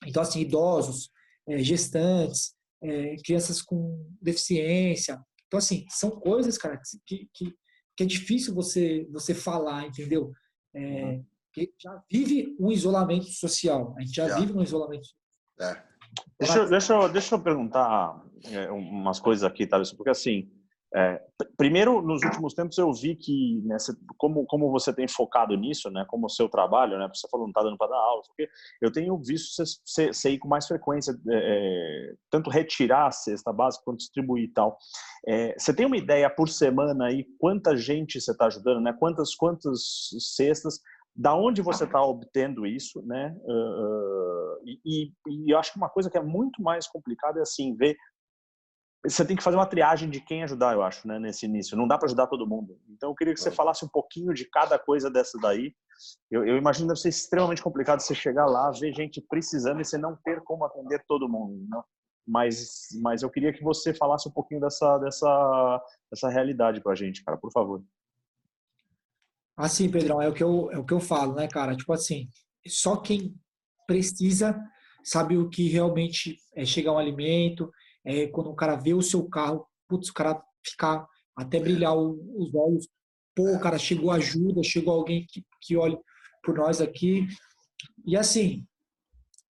Então, 0.05 0.21
assim, 0.21 0.41
idosos, 0.41 1.09
é, 1.47 1.59
gestantes, 1.59 2.53
é, 2.81 3.15
crianças 3.23 3.61
com 3.61 4.05
deficiência. 4.21 5.19
Então, 5.47 5.57
assim, 5.57 5.85
são 5.89 6.11
coisas, 6.11 6.57
cara, 6.57 6.79
que, 7.05 7.29
que, 7.33 7.53
que 7.95 8.03
é 8.03 8.05
difícil 8.05 8.53
você, 8.53 9.07
você 9.11 9.33
falar, 9.33 9.87
entendeu? 9.87 10.31
É, 10.73 11.21
que 11.53 11.73
já 11.77 12.01
vive 12.09 12.55
um 12.59 12.71
isolamento 12.71 13.25
social. 13.25 13.93
A 13.97 14.01
gente 14.01 14.15
já, 14.15 14.27
já. 14.27 14.39
vive 14.39 14.53
um 14.53 14.61
isolamento 14.61 15.05
social. 15.05 15.75
É. 15.75 15.91
Deixa, 16.39 16.57
eu, 16.57 16.69
deixa, 16.69 17.07
deixa 17.07 17.35
eu 17.35 17.41
perguntar 17.41 18.21
é, 18.45 18.69
umas 18.71 19.19
coisas 19.19 19.43
aqui, 19.43 19.67
Thales, 19.67 19.93
porque 19.93 20.09
assim, 20.09 20.51
é, 20.93 21.21
primeiro, 21.55 22.01
nos 22.01 22.21
últimos 22.21 22.53
tempos 22.53 22.77
eu 22.77 22.91
vi 22.91 23.15
que, 23.15 23.61
né, 23.63 23.77
como, 24.17 24.45
como 24.45 24.69
você 24.69 24.93
tem 24.93 25.07
focado 25.07 25.55
nisso, 25.55 25.89
né, 25.89 26.05
como 26.07 26.25
o 26.25 26.29
seu 26.29 26.49
trabalho, 26.49 26.97
né, 26.97 27.09
você 27.13 27.27
falou 27.29 27.45
não 27.45 27.51
está 27.51 27.63
dando 27.63 27.77
para 27.77 27.91
dar 27.91 27.97
aula, 27.97 28.21
porque 28.27 28.49
eu 28.81 28.91
tenho 28.91 29.17
visto 29.17 29.63
você, 29.85 30.11
você 30.11 30.31
ir 30.31 30.37
com 30.37 30.49
mais 30.49 30.67
frequência, 30.67 31.13
é, 31.29 31.33
é, 31.33 32.13
tanto 32.29 32.49
retirar 32.49 33.07
a 33.07 33.11
cesta 33.11 33.53
básica 33.53 33.85
quanto 33.85 33.99
distribuir 33.99 34.45
e 34.45 34.53
tal. 34.53 34.77
É, 35.25 35.55
você 35.57 35.73
tem 35.73 35.85
uma 35.85 35.97
ideia 35.97 36.29
por 36.29 36.49
semana 36.49 37.05
aí 37.05 37.25
quanta 37.39 37.77
gente 37.77 38.19
você 38.19 38.31
está 38.31 38.47
ajudando, 38.47 38.81
né, 38.81 38.91
quantas, 38.91 39.33
quantas 39.33 40.09
cestas, 40.35 40.81
da 41.15 41.35
onde 41.35 41.61
você 41.61 41.85
está 41.85 42.01
obtendo 42.01 42.65
isso, 42.65 43.01
né, 43.05 43.35
uh, 43.43 44.31
e, 44.85 45.11
e 45.27 45.53
eu 45.53 45.57
acho 45.57 45.73
que 45.73 45.77
uma 45.77 45.89
coisa 45.89 46.09
que 46.09 46.17
é 46.17 46.23
muito 46.23 46.61
mais 46.61 46.87
complicada 46.87 47.39
é 47.39 47.41
assim, 47.41 47.75
ver 47.75 47.95
você 49.03 49.25
tem 49.25 49.35
que 49.35 49.43
fazer 49.43 49.57
uma 49.57 49.65
triagem 49.65 50.09
de 50.09 50.21
quem 50.21 50.43
ajudar, 50.43 50.73
eu 50.73 50.83
acho, 50.83 51.07
né, 51.07 51.17
nesse 51.17 51.45
início. 51.45 51.75
Não 51.75 51.87
dá 51.87 51.97
para 51.97 52.05
ajudar 52.05 52.27
todo 52.27 52.47
mundo. 52.47 52.79
Então, 52.87 53.09
eu 53.09 53.15
queria 53.15 53.33
que 53.33 53.39
você 53.39 53.49
falasse 53.49 53.83
um 53.83 53.87
pouquinho 53.87 54.33
de 54.33 54.45
cada 54.45 54.77
coisa 54.77 55.09
dessa 55.09 55.39
daí. 55.39 55.73
Eu, 56.29 56.45
eu 56.45 56.55
imagino 56.55 56.85
que 56.85 56.93
deve 56.93 57.01
ser 57.01 57.09
extremamente 57.09 57.63
complicado 57.63 57.99
você 57.99 58.13
chegar 58.13 58.45
lá, 58.45 58.69
ver 58.71 58.93
gente 58.93 59.19
precisando 59.21 59.81
e 59.81 59.85
você 59.85 59.97
não 59.97 60.15
ter 60.23 60.41
como 60.43 60.65
atender 60.65 61.03
todo 61.07 61.27
mundo. 61.27 61.65
Né? 61.67 61.81
Mas, 62.27 62.89
mas 63.01 63.23
eu 63.23 63.29
queria 63.29 63.51
que 63.51 63.63
você 63.63 63.91
falasse 63.91 64.29
um 64.29 64.31
pouquinho 64.31 64.61
dessa, 64.61 64.99
dessa, 64.99 65.83
dessa 66.11 66.29
realidade 66.29 66.79
para 66.79 66.91
a 66.91 66.95
gente, 66.95 67.23
cara, 67.23 67.37
por 67.37 67.51
favor. 67.51 67.83
Assim, 69.57 69.89
Pedrão, 69.89 70.21
é 70.21 70.29
o 70.29 70.33
que 70.33 70.43
eu, 70.43 70.71
é 70.71 70.77
o 70.77 70.85
que 70.85 70.93
eu 70.93 70.99
falo, 70.99 71.33
né, 71.33 71.47
cara? 71.47 71.75
Tipo 71.75 71.93
assim, 71.93 72.29
só 72.67 72.97
quem 72.97 73.35
precisa 73.87 74.59
sabe 75.03 75.37
o 75.37 75.49
que 75.49 75.67
realmente 75.67 76.37
é 76.55 76.63
chegar 76.63 76.93
um 76.93 76.97
alimento, 76.97 77.71
é 78.05 78.27
quando 78.27 78.49
o 78.49 78.55
cara 78.55 78.75
vê 78.75 78.93
o 78.93 79.01
seu 79.01 79.27
carro, 79.27 79.65
putz, 79.87 80.09
o 80.09 80.13
cara 80.13 80.41
ficar 80.63 81.07
até 81.35 81.59
brilhar 81.59 81.95
os 81.95 82.53
olhos. 82.53 82.87
Pô, 83.35 83.57
cara, 83.59 83.77
chegou 83.77 84.11
ajuda, 84.11 84.63
chegou 84.63 84.93
alguém 84.93 85.25
que, 85.27 85.45
que 85.61 85.77
olhe 85.77 85.97
por 86.43 86.55
nós 86.55 86.81
aqui. 86.81 87.27
E 88.05 88.17
assim, 88.17 88.65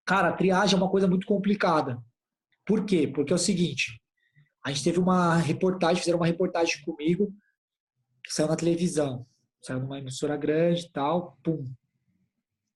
cara, 0.05 0.29
a 0.29 0.33
triagem 0.33 0.75
é 0.75 0.81
uma 0.81 0.89
coisa 0.89 1.07
muito 1.07 1.25
complicada. 1.25 2.01
Por 2.65 2.85
quê? 2.85 3.07
Porque 3.07 3.31
é 3.31 3.35
o 3.35 3.39
seguinte, 3.39 3.99
a 4.63 4.71
gente 4.71 4.83
teve 4.83 4.99
uma 4.99 5.37
reportagem, 5.37 5.97
fizeram 5.97 6.19
uma 6.19 6.27
reportagem 6.27 6.83
comigo, 6.83 7.33
saiu 8.27 8.47
na 8.47 8.55
televisão, 8.55 9.25
saiu 9.61 9.79
numa 9.79 9.99
emissora 9.99 10.37
grande 10.37 10.85
e 10.85 10.91
tal, 10.91 11.37
pum. 11.43 11.63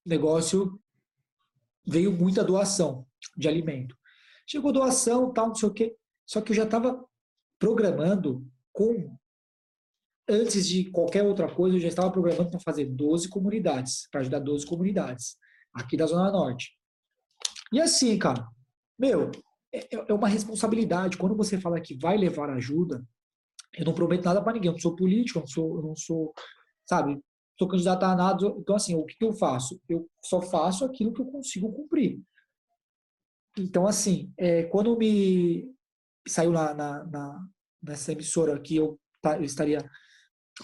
O 0.05 0.09
negócio 0.09 0.79
veio 1.85 2.11
muita 2.11 2.43
doação 2.43 3.05
de 3.37 3.47
alimento. 3.47 3.95
Chegou 4.45 4.71
doação, 4.71 5.31
tal, 5.31 5.47
não 5.47 5.55
sei 5.55 5.69
o 5.69 5.73
quê. 5.73 5.95
Só 6.25 6.41
que 6.41 6.51
eu 6.51 6.55
já 6.55 6.63
estava 6.63 7.03
programando 7.59 8.45
com 8.71 9.17
antes 10.27 10.67
de 10.67 10.89
qualquer 10.89 11.23
outra 11.23 11.53
coisa, 11.53 11.75
eu 11.75 11.81
já 11.81 11.87
estava 11.89 12.11
programando 12.11 12.49
para 12.49 12.59
fazer 12.59 12.85
12 12.85 13.29
comunidades, 13.29 14.07
para 14.09 14.21
ajudar 14.21 14.39
12 14.39 14.65
comunidades 14.65 15.37
aqui 15.73 15.97
da 15.97 16.05
Zona 16.05 16.31
Norte. 16.31 16.71
E 17.71 17.79
assim, 17.79 18.17
cara, 18.17 18.47
meu, 18.97 19.31
é, 19.73 19.79
é, 19.79 20.05
é 20.09 20.13
uma 20.13 20.27
responsabilidade. 20.27 21.17
Quando 21.17 21.35
você 21.35 21.59
fala 21.59 21.81
que 21.81 21.97
vai 21.97 22.17
levar 22.17 22.49
ajuda, 22.49 23.05
eu 23.73 23.85
não 23.85 23.93
prometo 23.93 24.25
nada 24.25 24.41
para 24.41 24.53
ninguém. 24.53 24.69
Eu 24.69 24.73
não 24.73 24.79
sou 24.79 24.95
político, 24.95 25.39
eu 25.39 25.41
não 25.41 25.47
sou, 25.47 25.77
eu 25.77 25.83
não 25.83 25.95
sou 25.95 26.33
sabe, 26.85 27.19
sou 27.57 27.67
candidato 27.67 28.03
a 28.03 28.15
nada. 28.15 28.45
Então, 28.57 28.75
assim, 28.75 28.95
o 28.95 29.05
que 29.05 29.15
eu 29.23 29.33
faço? 29.33 29.79
Eu 29.89 30.07
só 30.23 30.41
faço 30.41 30.85
aquilo 30.85 31.13
que 31.13 31.21
eu 31.21 31.25
consigo 31.25 31.71
cumprir. 31.71 32.21
Então, 33.57 33.85
assim, 33.85 34.33
é, 34.37 34.63
quando 34.63 34.97
me 34.97 35.71
saiu 36.27 36.51
na, 36.51 36.73
na, 36.73 37.03
na, 37.05 37.47
nessa 37.81 38.11
emissora 38.11 38.59
que 38.59 38.75
eu, 38.75 38.99
eu 39.23 39.43
estaria 39.43 39.79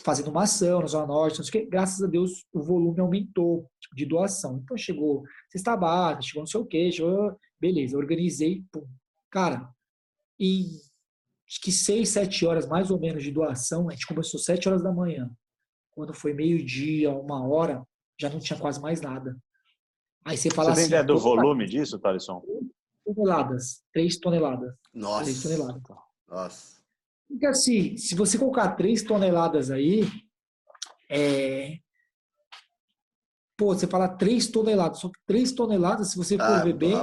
fazendo 0.04 0.30
uma 0.30 0.44
ação 0.44 0.82
na 0.82 0.88
Zona 0.88 1.08
Norte, 1.08 1.52
que, 1.52 1.66
graças 1.66 2.02
a 2.04 2.08
Deus 2.08 2.46
o 2.54 2.62
volume 2.62 3.00
aumentou 3.00 3.70
de 3.94 4.06
doação. 4.06 4.60
Então 4.64 4.78
chegou 4.78 5.24
cesta 5.50 5.76
básica, 5.76 6.22
chegou 6.22 6.42
não 6.42 6.48
sei 6.48 6.60
o 6.60 6.66
quê, 6.66 6.92
chegou, 6.92 7.36
beleza, 7.60 7.98
organizei, 7.98 8.64
pum. 8.72 8.88
Cara, 9.32 9.70
em 10.40 10.66
acho 11.48 11.62
que 11.62 11.72
seis, 11.72 12.10
sete 12.10 12.46
horas 12.46 12.68
mais 12.68 12.92
ou 12.92 13.00
menos 13.00 13.24
de 13.24 13.32
doação, 13.32 13.90
a 13.90 13.94
gente 13.94 14.06
começou 14.06 14.40
sete 14.40 14.70
horas 14.70 14.84
da 14.84 14.92
manhã. 14.92 15.30
Quando 15.92 16.14
foi 16.14 16.34
meio-dia, 16.34 17.12
uma 17.12 17.48
hora, 17.48 17.84
já 18.20 18.30
não 18.30 18.40
tinha 18.40 18.58
quase 18.58 18.80
mais 18.80 19.02
nada. 19.02 19.36
Aí 20.24 20.38
você 20.38 20.50
fala 20.50 20.70
você 20.70 20.82
assim. 20.82 20.90
Você 20.90 20.96
tem 20.96 21.00
ideia 21.00 21.04
do 21.04 21.18
volume 21.18 21.66
disso, 21.66 21.98
Thaleson? 21.98 22.44
Toneladas. 23.14 23.84
3 23.94 24.20
toneladas. 24.20 24.74
Nossa. 24.94 25.24
3 25.24 25.44
toneladas. 25.44 25.82
Nossa. 26.28 26.80
Porque 27.28 27.46
assim, 27.46 27.98
se 27.98 28.16
você 28.16 28.38
colocar 28.38 28.76
3 28.76 29.04
toneladas 29.04 29.70
aí, 29.70 30.04
é... 31.10 31.78
Pô, 33.56 33.76
você 33.76 33.88
fala 33.88 34.08
3 34.08 34.48
toneladas, 34.48 35.00
só 35.00 35.10
que 35.10 35.20
3 35.26 35.52
toneladas, 35.52 36.12
se 36.12 36.18
você 36.18 36.38
for 36.38 36.44
ah, 36.44 36.64
ver 36.64 36.74
bem, 36.74 36.94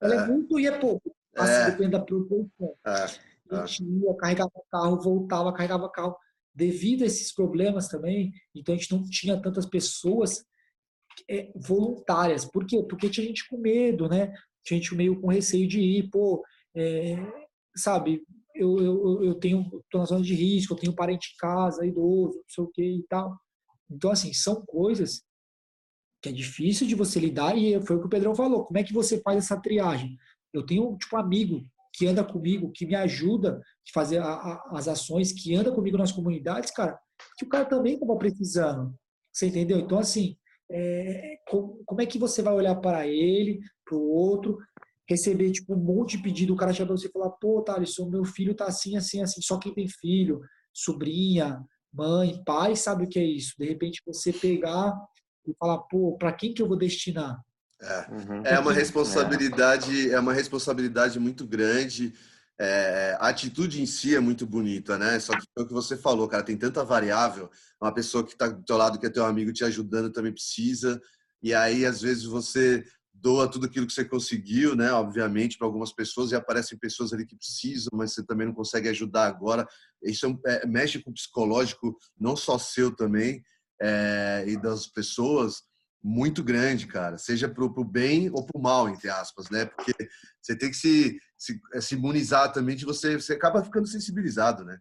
ela 0.00 0.14
é. 0.14 0.18
é 0.18 0.26
muito 0.26 0.58
e 0.58 0.66
é 0.66 0.78
pouco. 0.78 1.14
Assim, 1.36 1.52
é. 1.52 1.70
depende 1.70 1.90
da 1.90 2.00
proporção. 2.00 2.74
É. 2.84 3.56
A 3.56 3.66
gente 3.66 3.84
ia, 3.84 4.14
carregava 4.16 4.50
carro, 4.70 5.00
voltava, 5.00 5.52
carregava 5.52 5.90
carro. 5.90 6.16
Devido 6.54 7.02
a 7.02 7.06
esses 7.06 7.32
problemas 7.32 7.88
também, 7.88 8.32
então 8.54 8.74
a 8.74 8.78
gente 8.78 8.92
não 8.92 9.02
tinha 9.08 9.40
tantas 9.40 9.64
pessoas 9.64 10.44
é, 11.28 11.50
voluntárias. 11.54 12.44
Por 12.44 12.66
quê? 12.66 12.84
Porque 12.88 13.08
tinha 13.08 13.26
gente 13.26 13.48
com 13.48 13.56
medo, 13.56 14.08
né? 14.08 14.34
Gente 14.66 14.94
meio 14.94 15.20
com 15.20 15.28
receio 15.28 15.66
de 15.68 15.80
ir, 15.80 16.10
pô, 16.10 16.44
é, 16.74 17.16
sabe, 17.76 18.22
eu, 18.54 18.78
eu, 18.80 19.24
eu 19.24 19.34
tenho, 19.34 19.82
tô 19.90 19.98
na 19.98 20.04
zona 20.04 20.22
de 20.22 20.34
risco, 20.34 20.74
eu 20.74 20.78
tenho 20.78 20.94
parente 20.94 21.32
em 21.32 21.36
casa, 21.36 21.86
idoso, 21.86 22.36
não 22.36 22.44
sei 22.48 22.64
o 22.64 22.68
que 22.68 22.82
e 22.82 23.02
tal. 23.08 23.36
Então, 23.90 24.10
assim, 24.10 24.32
são 24.32 24.64
coisas 24.64 25.22
que 26.22 26.28
é 26.28 26.32
difícil 26.32 26.86
de 26.86 26.94
você 26.94 27.18
lidar 27.18 27.56
e 27.56 27.80
foi 27.84 27.96
o 27.96 28.00
que 28.00 28.06
o 28.06 28.10
Pedrão 28.10 28.34
falou. 28.34 28.64
Como 28.64 28.78
é 28.78 28.84
que 28.84 28.92
você 28.92 29.20
faz 29.20 29.38
essa 29.38 29.60
triagem? 29.60 30.16
Eu 30.52 30.64
tenho, 30.64 30.96
tipo, 30.96 31.16
um 31.16 31.18
amigo 31.18 31.66
que 31.94 32.06
anda 32.06 32.24
comigo, 32.24 32.70
que 32.72 32.86
me 32.86 32.94
ajuda 32.94 33.58
a 33.58 33.92
fazer 33.92 34.18
a, 34.18 34.32
a, 34.32 34.70
as 34.72 34.88
ações, 34.88 35.32
que 35.32 35.54
anda 35.54 35.72
comigo 35.72 35.98
nas 35.98 36.12
comunidades, 36.12 36.70
cara, 36.70 36.98
que 37.36 37.44
o 37.44 37.48
cara 37.48 37.64
também 37.64 37.94
estava 37.94 38.16
precisando. 38.16 38.94
Você 39.32 39.48
entendeu? 39.48 39.78
Então, 39.78 39.98
assim, 39.98 40.36
é, 40.70 41.36
como, 41.48 41.82
como, 41.84 42.00
é 42.00 42.06
que 42.06 42.18
você 42.18 42.42
vai 42.42 42.54
olhar 42.54 42.74
para 42.76 43.06
ele, 43.06 43.60
para 43.84 43.96
o 43.96 44.08
outro, 44.08 44.58
receber 45.08 45.50
tipo, 45.50 45.74
um 45.74 45.78
monte 45.78 46.16
de 46.16 46.22
pedido, 46.22 46.54
o 46.54 46.56
cara 46.56 46.72
chega 46.72 46.86
para 46.86 46.96
você 46.96 47.08
e 47.08 47.12
falar, 47.12 47.30
pô, 47.30 47.62
Thaleson, 47.62 48.08
meu 48.08 48.24
filho 48.24 48.54
tá 48.54 48.66
assim, 48.66 48.96
assim, 48.96 49.22
assim, 49.22 49.40
só 49.42 49.58
quem 49.58 49.74
tem 49.74 49.86
filho, 49.88 50.40
sobrinha, 50.72 51.62
mãe, 51.92 52.42
pai, 52.44 52.74
sabe 52.74 53.04
o 53.04 53.08
que 53.08 53.18
é 53.18 53.24
isso? 53.24 53.54
De 53.58 53.66
repente 53.66 54.02
você 54.06 54.32
pegar 54.32 54.94
e 55.46 55.54
falar, 55.58 55.78
pô, 55.78 56.16
para 56.16 56.32
quem 56.32 56.54
que 56.54 56.62
eu 56.62 56.68
vou 56.68 56.76
destinar? 56.76 57.38
É, 57.80 58.06
uhum. 58.10 58.42
é 58.44 58.58
uma 58.60 58.72
responsabilidade, 58.72 60.10
é. 60.10 60.14
é 60.14 60.20
uma 60.20 60.32
responsabilidade 60.32 61.18
muito 61.18 61.44
grande. 61.44 62.14
É, 62.64 63.16
a 63.18 63.26
atitude 63.26 63.82
em 63.82 63.86
si 63.86 64.14
é 64.14 64.20
muito 64.20 64.46
bonita, 64.46 64.96
né? 64.96 65.18
Só 65.18 65.32
que 65.32 65.44
o 65.58 65.66
que 65.66 65.72
você 65.72 65.96
falou, 65.96 66.28
cara, 66.28 66.44
tem 66.44 66.56
tanta 66.56 66.84
variável. 66.84 67.50
Uma 67.80 67.92
pessoa 67.92 68.24
que 68.24 68.34
está 68.34 68.46
do 68.46 68.62
teu 68.62 68.76
lado, 68.76 69.00
que 69.00 69.06
é 69.06 69.10
teu 69.10 69.24
amigo, 69.24 69.52
te 69.52 69.64
ajudando 69.64 70.12
também 70.12 70.32
precisa. 70.32 71.02
E 71.42 71.52
aí, 71.52 71.84
às 71.84 72.00
vezes, 72.00 72.22
você 72.22 72.84
doa 73.12 73.50
tudo 73.50 73.66
aquilo 73.66 73.84
que 73.84 73.92
você 73.92 74.04
conseguiu, 74.04 74.76
né? 74.76 74.92
Obviamente, 74.92 75.58
para 75.58 75.66
algumas 75.66 75.92
pessoas, 75.92 76.30
e 76.30 76.36
aparecem 76.36 76.78
pessoas 76.78 77.12
ali 77.12 77.26
que 77.26 77.34
precisam, 77.34 77.90
mas 77.94 78.12
você 78.12 78.24
também 78.24 78.46
não 78.46 78.54
consegue 78.54 78.88
ajudar 78.90 79.26
agora. 79.26 79.66
Isso 80.00 80.26
é, 80.46 80.62
é 80.62 80.66
mexe 80.66 81.02
com 81.02 81.10
o 81.10 81.14
psicológico, 81.14 81.98
não 82.16 82.36
só 82.36 82.58
seu 82.58 82.94
também, 82.94 83.42
é, 83.80 84.44
e 84.46 84.56
das 84.56 84.86
pessoas, 84.86 85.64
muito 86.02 86.42
grande, 86.42 86.86
cara. 86.86 87.16
Seja 87.16 87.48
para 87.48 87.64
o 87.64 87.84
bem 87.84 88.28
ou 88.30 88.44
para 88.44 88.58
o 88.58 88.62
mal, 88.62 88.88
entre 88.88 89.08
aspas, 89.08 89.48
né? 89.50 89.66
Porque 89.66 89.92
você 90.40 90.56
tem 90.56 90.70
que 90.70 90.76
se, 90.76 91.18
se, 91.38 91.60
é, 91.72 91.80
se 91.80 91.94
imunizar 91.94 92.52
também 92.52 92.74
de 92.74 92.84
você, 92.84 93.14
você 93.14 93.34
acaba 93.34 93.62
ficando 93.62 93.86
sensibilizado, 93.86 94.64
né? 94.64 94.78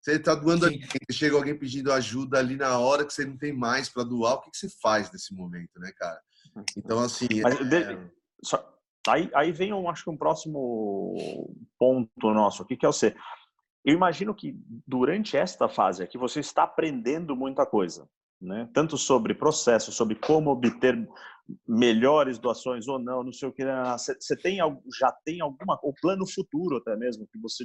Você 0.00 0.12
está 0.12 0.34
doando, 0.34 0.66
ali, 0.66 0.80
chega 1.10 1.36
alguém 1.36 1.58
pedindo 1.58 1.92
ajuda 1.92 2.38
ali 2.38 2.56
na 2.56 2.78
hora 2.78 3.04
que 3.04 3.12
você 3.12 3.24
não 3.24 3.36
tem 3.36 3.52
mais 3.52 3.88
para 3.88 4.04
doar, 4.04 4.34
o 4.34 4.40
que, 4.42 4.50
que 4.50 4.58
você 4.58 4.68
faz 4.80 5.10
nesse 5.10 5.34
momento, 5.34 5.78
né, 5.78 5.90
cara? 5.96 6.20
Então, 6.76 6.98
assim. 7.00 7.26
Mas, 7.42 7.60
é... 7.72 8.10
só, 8.42 8.78
aí, 9.08 9.30
aí 9.34 9.52
vem, 9.52 9.72
um, 9.72 9.88
acho 9.88 10.04
que 10.04 10.10
um 10.10 10.16
próximo 10.16 11.52
ponto 11.78 12.32
nosso 12.32 12.62
aqui, 12.62 12.76
que 12.76 12.86
é 12.86 12.88
o 12.88 12.92
C. 12.92 13.14
Eu 13.84 13.94
imagino 13.94 14.34
que 14.34 14.54
durante 14.86 15.36
esta 15.36 15.68
fase 15.68 16.02
aqui 16.02 16.18
você 16.18 16.40
está 16.40 16.64
aprendendo 16.64 17.34
muita 17.34 17.64
coisa, 17.64 18.08
né? 18.40 18.68
Tanto 18.72 18.96
sobre 18.96 19.34
processo, 19.34 19.92
sobre 19.92 20.14
como 20.14 20.50
obter 20.50 21.08
melhores 21.66 22.38
doações 22.38 22.86
ou 22.86 22.98
não, 22.98 23.24
não 23.24 23.32
sei 23.32 23.48
o 23.48 23.52
que. 23.52 23.64
Você 23.64 24.36
tem 24.36 24.58
já 24.98 25.12
tem 25.24 25.40
alguma 25.40 25.78
o 25.82 25.92
plano 26.00 26.26
futuro 26.26 26.76
até 26.76 26.96
mesmo 26.96 27.26
que 27.32 27.38
você 27.38 27.64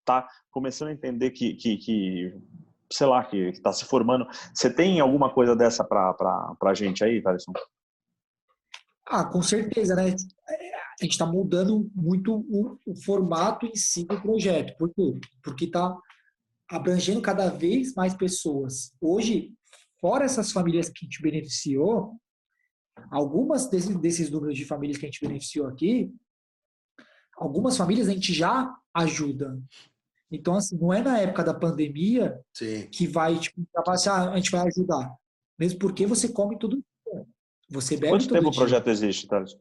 está 0.00 0.28
começando 0.50 0.88
a 0.88 0.92
entender 0.92 1.30
que, 1.30 1.54
que, 1.54 1.76
que 1.76 2.34
sei 2.92 3.06
lá 3.06 3.24
que 3.24 3.36
está 3.36 3.72
se 3.72 3.84
formando. 3.84 4.26
Você 4.52 4.72
tem 4.72 5.00
alguma 5.00 5.32
coisa 5.32 5.54
dessa 5.54 5.84
para 5.84 6.12
para 6.58 6.74
gente 6.74 7.04
aí, 7.04 7.22
Thaleson? 7.22 7.52
Ah, 9.06 9.24
com 9.24 9.42
certeza, 9.42 9.94
né? 9.94 10.14
A 11.00 11.04
gente 11.04 11.12
está 11.12 11.26
mudando 11.26 11.90
muito 11.94 12.34
o, 12.48 12.78
o, 12.86 12.94
formato 13.02 13.66
em 13.66 13.74
si 13.74 14.04
do 14.04 14.20
projeto. 14.20 14.76
Por 14.76 14.92
quê? 14.94 15.18
Porque 15.42 15.64
está 15.64 15.96
abrangendo 16.70 17.22
cada 17.22 17.48
vez 17.48 17.94
mais 17.94 18.14
pessoas. 18.14 18.92
Hoje, 19.00 19.52
fora 20.00 20.24
essas 20.24 20.52
famílias 20.52 20.88
que 20.88 21.04
a 21.04 21.06
gente 21.06 21.22
beneficiou, 21.22 22.16
algumas 23.10 23.68
desses, 23.68 23.96
desses 23.96 24.30
números 24.30 24.56
de 24.56 24.64
famílias 24.64 24.98
que 24.98 25.06
a 25.06 25.08
gente 25.10 25.20
beneficiou 25.20 25.66
aqui, 25.66 26.12
algumas 27.36 27.76
famílias 27.76 28.08
a 28.08 28.12
gente 28.12 28.32
já 28.32 28.74
ajuda. 28.94 29.58
Então, 30.30 30.54
assim, 30.54 30.78
não 30.78 30.92
é 30.92 31.02
na 31.02 31.18
época 31.18 31.42
da 31.42 31.54
pandemia 31.54 32.40
Sim. 32.52 32.86
que 32.88 33.06
vai, 33.06 33.38
tipo, 33.38 33.60
assim, 33.88 34.08
ah, 34.08 34.30
a 34.30 34.36
gente 34.36 34.50
vai 34.50 34.66
ajudar. 34.66 35.12
Mesmo 35.58 35.78
porque 35.78 36.06
você 36.06 36.28
come 36.28 36.58
tudo 36.58 36.82
você 37.70 37.96
bebe 37.96 38.12
Quanto 38.12 38.28
tempo 38.28 38.50
dia. 38.50 38.50
o 38.50 38.54
projeto 38.54 38.88
existe, 38.88 39.28
Thales? 39.28 39.56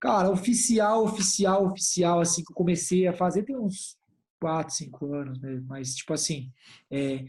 Cara, 0.00 0.28
oficial, 0.30 1.04
oficial, 1.04 1.66
oficial, 1.66 2.20
assim, 2.20 2.42
que 2.42 2.50
eu 2.50 2.56
comecei 2.56 3.06
a 3.06 3.12
fazer 3.12 3.44
tem 3.44 3.56
uns 3.56 3.96
4, 4.42 4.74
5 4.74 5.14
anos, 5.14 5.40
né? 5.40 5.62
Mas, 5.68 5.94
tipo 5.94 6.12
assim, 6.12 6.50
é, 6.90 7.24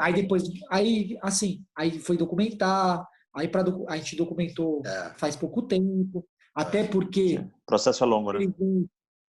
aí 0.00 0.14
depois, 0.14 0.44
aí, 0.70 1.18
assim, 1.20 1.64
aí 1.76 1.98
foi 1.98 2.16
documentar, 2.16 3.04
aí 3.34 3.48
para 3.48 3.64
a 3.88 3.96
gente 3.96 4.14
documentou 4.14 4.80
é. 4.86 5.12
faz 5.16 5.34
pouco 5.34 5.62
tempo, 5.62 6.24
até 6.54 6.84
porque... 6.84 7.38
O 7.38 7.66
processo 7.66 8.04
é 8.04 8.06
longo, 8.06 8.32
né? 8.32 8.46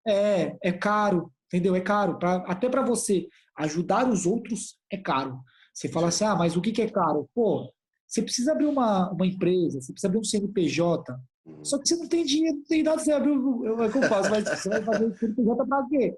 É, 0.07 0.55
é 0.61 0.71
caro, 0.71 1.31
entendeu? 1.47 1.75
É 1.75 1.81
caro. 1.81 2.19
Pra, 2.19 2.35
até 2.45 2.69
para 2.69 2.83
você 2.83 3.27
ajudar 3.57 4.07
os 4.07 4.27
outros, 4.27 4.77
é 4.91 4.97
caro. 4.97 5.39
Você 5.73 5.89
fala 5.89 6.09
assim, 6.09 6.25
ah, 6.25 6.35
mas 6.35 6.55
o 6.55 6.61
que, 6.61 6.71
que 6.71 6.83
é 6.83 6.89
caro? 6.89 7.27
Pô, 7.33 7.73
você 8.07 8.21
precisa 8.21 8.51
abrir 8.51 8.67
uma, 8.67 9.09
uma 9.11 9.25
empresa, 9.25 9.81
você 9.81 9.91
precisa 9.91 10.07
abrir 10.07 10.19
um 10.19 10.23
CNPJ. 10.23 11.19
Uhum. 11.47 11.65
Só 11.65 11.79
que 11.79 11.89
você 11.89 11.95
não 11.95 12.07
tem 12.07 12.23
dinheiro, 12.23 12.57
não 12.57 12.63
tem 12.65 12.83
nada, 12.83 12.99
você 12.99 13.11
abrir 13.11 13.31
o 13.31 13.91
que 13.91 13.97
eu 13.97 14.03
faço, 14.03 14.29
mas 14.29 14.47
você 14.47 14.69
vai 14.69 14.83
fazer 14.83 15.05
o 15.05 15.17
CNPJ 15.17 15.65
para 15.65 15.87
quê? 15.87 16.15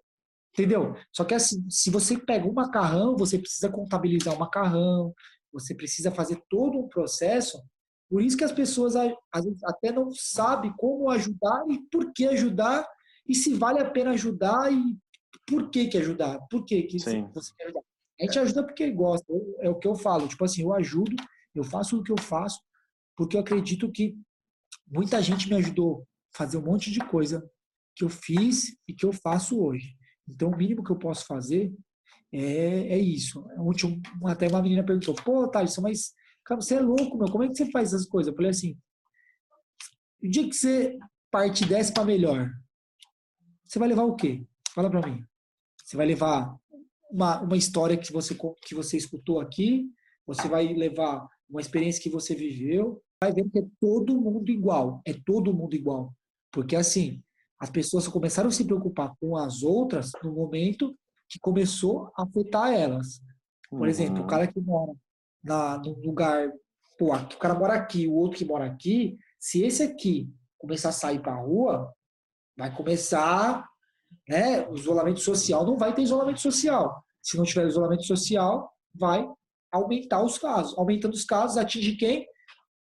Entendeu? 0.55 0.95
Só 1.11 1.25
que 1.25 1.33
assim, 1.33 1.69
se 1.69 1.89
você 1.91 2.17
pega 2.17 2.47
um 2.47 2.53
macarrão, 2.53 3.17
você 3.17 3.37
precisa 3.37 3.69
contabilizar 3.69 4.33
o 4.33 4.39
macarrão, 4.39 5.13
você 5.51 5.75
precisa 5.75 6.11
fazer 6.11 6.41
todo 6.49 6.79
um 6.79 6.87
processo. 6.87 7.61
Por 8.09 8.21
isso 8.21 8.37
que 8.37 8.43
as 8.45 8.53
pessoas 8.53 8.95
às 8.95 9.43
vezes 9.43 9.61
até 9.65 9.91
não 9.91 10.09
sabem 10.11 10.73
como 10.77 11.09
ajudar 11.09 11.65
e 11.69 11.81
por 11.91 12.13
que 12.13 12.25
ajudar 12.27 12.87
e 13.27 13.35
se 13.35 13.53
vale 13.53 13.79
a 13.79 13.89
pena 13.89 14.11
ajudar 14.11 14.71
e 14.71 14.97
por 15.45 15.69
que 15.69 15.87
que 15.87 15.97
ajudar? 15.97 16.39
Por 16.49 16.63
que 16.63 16.83
que 16.83 16.99
você 16.99 17.21
quer 17.57 17.65
ajudar? 17.65 17.81
A 18.21 18.23
gente 18.23 18.39
ajuda 18.39 18.63
porque 18.63 18.89
gosta, 18.91 19.25
é 19.59 19.69
o 19.69 19.75
que 19.75 19.87
eu 19.87 19.95
falo. 19.95 20.27
Tipo 20.27 20.45
assim, 20.45 20.61
eu 20.61 20.73
ajudo 20.73 21.15
eu 21.53 21.63
faço 21.63 21.97
o 21.97 22.03
que 22.03 22.11
eu 22.11 22.19
faço 22.19 22.59
porque 23.15 23.35
eu 23.35 23.41
acredito 23.41 23.91
que 23.91 24.15
muita 24.87 25.21
gente 25.21 25.49
me 25.49 25.55
ajudou 25.55 26.01
a 26.33 26.37
fazer 26.37 26.57
um 26.57 26.61
monte 26.61 26.91
de 26.91 26.99
coisa 26.99 27.49
que 27.95 28.03
eu 28.03 28.09
fiz 28.09 28.77
e 28.87 28.93
que 28.93 29.05
eu 29.05 29.13
faço 29.13 29.59
hoje. 29.61 29.95
Então, 30.27 30.49
o 30.49 30.57
mínimo 30.57 30.83
que 30.83 30.91
eu 30.91 30.97
posso 30.97 31.25
fazer 31.25 31.73
é, 32.31 32.93
é 32.93 32.97
isso. 32.97 33.45
Ontem, 33.57 34.01
até 34.25 34.47
uma 34.47 34.61
menina 34.61 34.83
perguntou: 34.83 35.15
pô, 35.15 35.47
Thaleson, 35.47 35.81
mas 35.81 36.13
cara, 36.43 36.59
você 36.59 36.75
é 36.75 36.79
louco, 36.79 37.17
meu, 37.17 37.31
como 37.31 37.43
é 37.43 37.47
que 37.47 37.55
você 37.55 37.69
faz 37.71 37.93
essas 37.93 38.07
coisas? 38.07 38.31
Eu 38.31 38.35
falei 38.35 38.51
assim: 38.51 38.77
o 40.21 40.29
dia 40.29 40.47
que 40.47 40.55
você 40.55 40.97
parte 41.31 41.65
dessa 41.65 41.93
para 41.93 42.05
melhor, 42.05 42.49
você 43.63 43.79
vai 43.79 43.87
levar 43.87 44.03
o 44.03 44.15
quê? 44.15 44.45
Fala 44.73 44.89
para 44.89 45.07
mim. 45.07 45.23
Você 45.83 45.97
vai 45.97 46.05
levar 46.05 46.55
uma, 47.11 47.41
uma 47.41 47.57
história 47.57 47.97
que 47.97 48.11
você, 48.11 48.35
que 48.65 48.73
você 48.73 48.97
escutou 48.97 49.39
aqui, 49.39 49.89
você 50.25 50.47
vai 50.47 50.73
levar 50.73 51.27
uma 51.49 51.61
experiência 51.61 52.01
que 52.01 52.09
você 52.09 52.33
viveu, 52.33 53.01
vai 53.21 53.31
ver 53.31 53.49
que 53.49 53.59
é 53.59 53.65
todo 53.79 54.19
mundo 54.19 54.49
igual, 54.49 55.01
é 55.05 55.13
todo 55.13 55.53
mundo 55.53 55.75
igual. 55.75 56.13
Porque 56.51 56.75
assim, 56.75 57.23
as 57.65 57.71
pessoas 57.71 58.07
começaram 58.07 58.49
a 58.49 58.51
se 58.51 58.63
preocupar 58.63 59.15
com 59.19 59.35
as 59.35 59.63
outras 59.63 60.11
no 60.23 60.31
momento 60.31 60.95
que 61.27 61.39
começou 61.39 62.11
a 62.15 62.21
afetar 62.21 62.71
elas. 62.71 63.19
Por 63.67 63.79
uhum. 63.79 63.85
exemplo, 63.87 64.23
o 64.23 64.27
cara 64.27 64.45
que 64.45 64.61
mora 64.61 64.93
na, 65.43 65.79
no 65.79 65.99
lugar, 66.05 66.51
pô, 66.97 67.15
o 67.15 67.39
cara 67.39 67.55
mora 67.55 67.73
aqui, 67.73 68.07
o 68.07 68.13
outro 68.13 68.37
que 68.37 68.45
mora 68.45 68.65
aqui, 68.65 69.17
se 69.39 69.63
esse 69.63 69.81
aqui 69.81 70.31
começar 70.59 70.89
a 70.89 70.91
sair 70.91 71.19
para 71.19 71.33
a 71.33 71.41
rua, 71.41 71.91
vai 72.55 72.73
começar, 72.75 73.67
né, 74.29 74.67
o 74.69 74.75
isolamento 74.75 75.21
social, 75.21 75.65
não 75.65 75.75
vai 75.75 75.91
ter 75.91 76.03
isolamento 76.03 76.41
social. 76.41 77.03
Se 77.19 77.35
não 77.35 77.45
tiver 77.45 77.67
isolamento 77.67 78.03
social, 78.03 78.71
vai 78.93 79.27
aumentar 79.71 80.23
os 80.23 80.37
casos. 80.37 80.77
Aumentando 80.77 81.15
os 81.15 81.25
casos, 81.25 81.57
atinge 81.57 81.95
quem? 81.95 82.27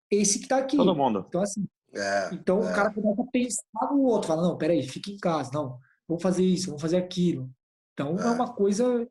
Esse 0.09 0.39
que 0.39 0.45
está 0.45 0.57
aqui. 0.57 0.75
Todo 0.75 0.95
mundo. 0.95 1.23
Então, 1.27 1.41
assim, 1.41 1.67
é, 1.93 2.29
então 2.33 2.61
é. 2.63 2.71
o 2.71 2.75
cara 2.75 2.93
começa 2.93 3.21
a 3.21 3.31
pensar 3.31 3.91
no 3.91 4.03
outro, 4.03 4.27
fala, 4.27 4.43
não, 4.43 4.57
peraí, 4.57 4.87
fica 4.87 5.11
em 5.11 5.17
casa, 5.17 5.51
não, 5.53 5.77
vamos 6.07 6.23
fazer 6.23 6.43
isso, 6.43 6.67
vamos 6.67 6.81
fazer 6.81 6.97
aquilo. 6.97 7.49
Então 7.93 8.17
é, 8.17 8.23
é 8.23 8.29
uma 8.31 8.53
coisa 8.53 9.07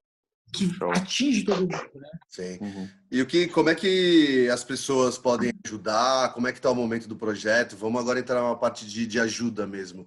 que 0.53 0.69
Show. 0.73 0.91
atinge 0.91 1.45
todo 1.45 1.61
mundo, 1.61 1.91
né? 1.95 2.11
Sim. 2.29 2.59
Uhum. 2.61 2.89
E 3.11 3.23
o 3.23 3.27
que, 3.27 3.47
como 3.49 3.71
é 3.71 3.75
que 3.75 4.49
as 4.51 4.65
pessoas 4.65 5.17
podem 5.17 5.53
ajudar? 5.65 6.33
Como 6.33 6.49
é 6.49 6.53
que 6.53 6.59
está 6.59 6.71
o 6.71 6.75
momento 6.75 7.07
do 7.07 7.17
projeto? 7.17 7.77
Vamos 7.77 8.01
agora 8.01 8.19
entrar 8.19 8.41
numa 8.41 8.59
parte 8.59 8.87
de, 8.87 9.07
de 9.07 9.21
ajuda 9.21 9.67
mesmo. 9.67 10.07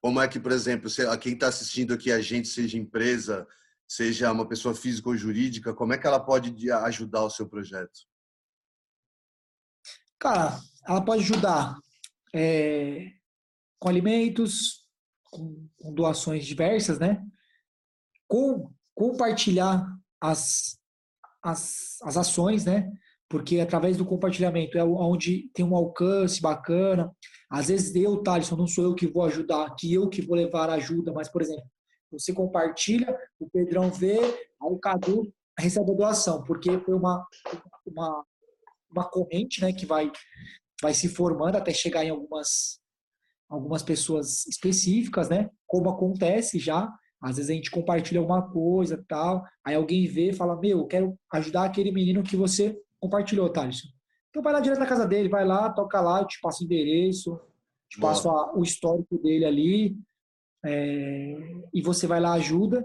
Como 0.00 0.20
é 0.20 0.28
que, 0.28 0.38
por 0.38 0.52
exemplo, 0.52 0.88
se, 0.88 1.04
quem 1.18 1.34
está 1.34 1.48
assistindo 1.48 1.92
aqui, 1.92 2.10
a 2.10 2.20
gente, 2.20 2.48
seja 2.48 2.78
empresa, 2.78 3.46
seja 3.86 4.32
uma 4.32 4.46
pessoa 4.46 4.74
física 4.74 5.08
ou 5.08 5.16
jurídica, 5.16 5.74
como 5.74 5.92
é 5.92 5.98
que 5.98 6.06
ela 6.06 6.20
pode 6.20 6.70
ajudar 6.70 7.24
o 7.24 7.30
seu 7.30 7.48
projeto? 7.48 8.00
Cara, 10.18 10.58
ela 10.86 11.04
pode 11.04 11.22
ajudar 11.22 11.76
é, 12.34 13.10
com 13.78 13.88
alimentos, 13.88 14.88
com, 15.24 15.68
com, 15.78 15.94
doações 15.94 16.46
diversas, 16.46 16.98
né? 16.98 17.24
Com 18.28 18.72
compartilhar 18.94 19.86
as, 20.20 20.78
as, 21.42 21.98
as 22.02 22.16
ações, 22.16 22.64
né? 22.64 22.90
Porque 23.28 23.60
através 23.60 23.96
do 23.96 24.04
compartilhamento 24.04 24.76
é 24.76 24.84
onde 24.84 25.48
tem 25.54 25.64
um 25.64 25.76
alcance 25.76 26.40
bacana. 26.40 27.14
Às 27.48 27.68
vezes 27.68 27.94
eu, 27.94 28.22
Thaleson, 28.22 28.56
não 28.56 28.66
sou 28.66 28.84
eu 28.84 28.94
que 28.94 29.06
vou 29.06 29.24
ajudar, 29.24 29.74
que 29.76 29.92
eu 29.92 30.08
que 30.08 30.20
vou 30.20 30.36
levar 30.36 30.68
ajuda, 30.70 31.12
mas, 31.12 31.28
por 31.28 31.40
exemplo, 31.40 31.64
você 32.10 32.32
compartilha, 32.32 33.16
o 33.38 33.48
Pedrão 33.48 33.90
vê, 33.90 34.18
aí 34.18 34.68
o 34.70 34.78
Cadu 34.78 35.32
recebe 35.58 35.92
a 35.92 35.94
doação, 35.94 36.42
porque 36.42 36.78
foi 36.80 36.94
uma, 36.94 37.24
uma, 37.86 38.24
uma 38.90 39.08
corrente 39.08 39.60
né, 39.60 39.72
que 39.72 39.86
vai, 39.86 40.10
vai 40.82 40.94
se 40.94 41.08
formando 41.08 41.56
até 41.56 41.72
chegar 41.72 42.04
em 42.04 42.10
algumas, 42.10 42.80
algumas 43.48 43.82
pessoas 43.82 44.46
específicas, 44.46 45.28
né? 45.28 45.50
Como 45.66 45.88
acontece 45.90 46.58
já. 46.58 46.88
Às 47.22 47.36
vezes 47.36 47.50
a 47.50 47.54
gente 47.54 47.70
compartilha 47.70 48.18
alguma 48.20 48.50
coisa 48.50 49.04
tal, 49.06 49.44
aí 49.64 49.74
alguém 49.74 50.06
vê 50.06 50.30
e 50.30 50.32
fala, 50.32 50.58
meu, 50.58 50.78
eu 50.78 50.86
quero 50.86 51.18
ajudar 51.34 51.64
aquele 51.64 51.92
menino 51.92 52.22
que 52.22 52.34
você 52.36 52.78
compartilhou, 52.98 53.50
Thaleson. 53.50 53.88
Então 54.30 54.42
vai 54.42 54.52
lá 54.52 54.60
direto 54.60 54.78
na 54.78 54.86
casa 54.86 55.06
dele, 55.06 55.28
vai 55.28 55.44
lá, 55.44 55.68
toca 55.70 56.00
lá, 56.00 56.20
eu 56.20 56.26
te 56.26 56.40
passo 56.40 56.62
o 56.62 56.64
endereço, 56.64 57.38
te 57.90 58.00
Boa. 58.00 58.12
passo 58.12 58.30
a- 58.30 58.56
o 58.56 58.62
histórico 58.62 59.18
dele 59.18 59.44
ali, 59.44 59.96
é, 60.64 61.34
e 61.74 61.82
você 61.82 62.06
vai 62.06 62.20
lá 62.20 62.32
ajuda. 62.34 62.84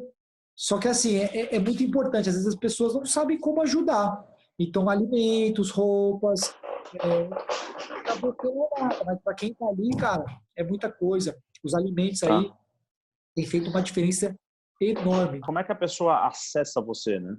Só 0.55 0.79
que 0.79 0.87
assim, 0.87 1.15
é, 1.17 1.25
é- 1.37 1.55
é 1.55 1.59
muito 1.59 1.83
importante, 1.83 2.29
às 2.29 2.35
vezes 2.35 2.47
as 2.47 2.55
pessoas 2.55 2.93
não 2.93 3.05
sabem 3.05 3.37
como 3.39 3.61
ajudar. 3.61 4.21
Então, 4.57 4.89
alimentos, 4.89 5.69
roupas, 5.69 6.53
é, 6.93 7.07
é 7.07 8.79
nada, 8.79 9.03
mas 9.05 9.21
para 9.21 9.35
quem 9.35 9.53
tá 9.53 9.65
ali, 9.67 9.89
cara, 9.97 10.25
é 10.55 10.63
muita 10.63 10.91
coisa. 10.91 11.37
Os 11.63 11.73
alimentos 11.73 12.21
aí 12.23 12.49
Tá. 12.49 12.57
têm 13.35 13.45
feito 13.45 13.69
uma 13.69 13.81
diferença 13.81 14.35
enorme. 14.81 15.39
Como 15.39 15.59
é 15.59 15.63
que 15.63 15.71
a 15.71 15.75
pessoa 15.75 16.27
acessa 16.27 16.81
você, 16.81 17.19
né? 17.19 17.37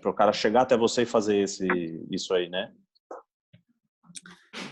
para 0.00 0.10
o 0.10 0.14
cara 0.14 0.32
chegar 0.32 0.62
até 0.62 0.76
você 0.76 1.02
e 1.02 1.06
fazer 1.06 1.38
esse, 1.38 1.66
isso 2.10 2.32
aí, 2.32 2.48
né? 2.48 2.72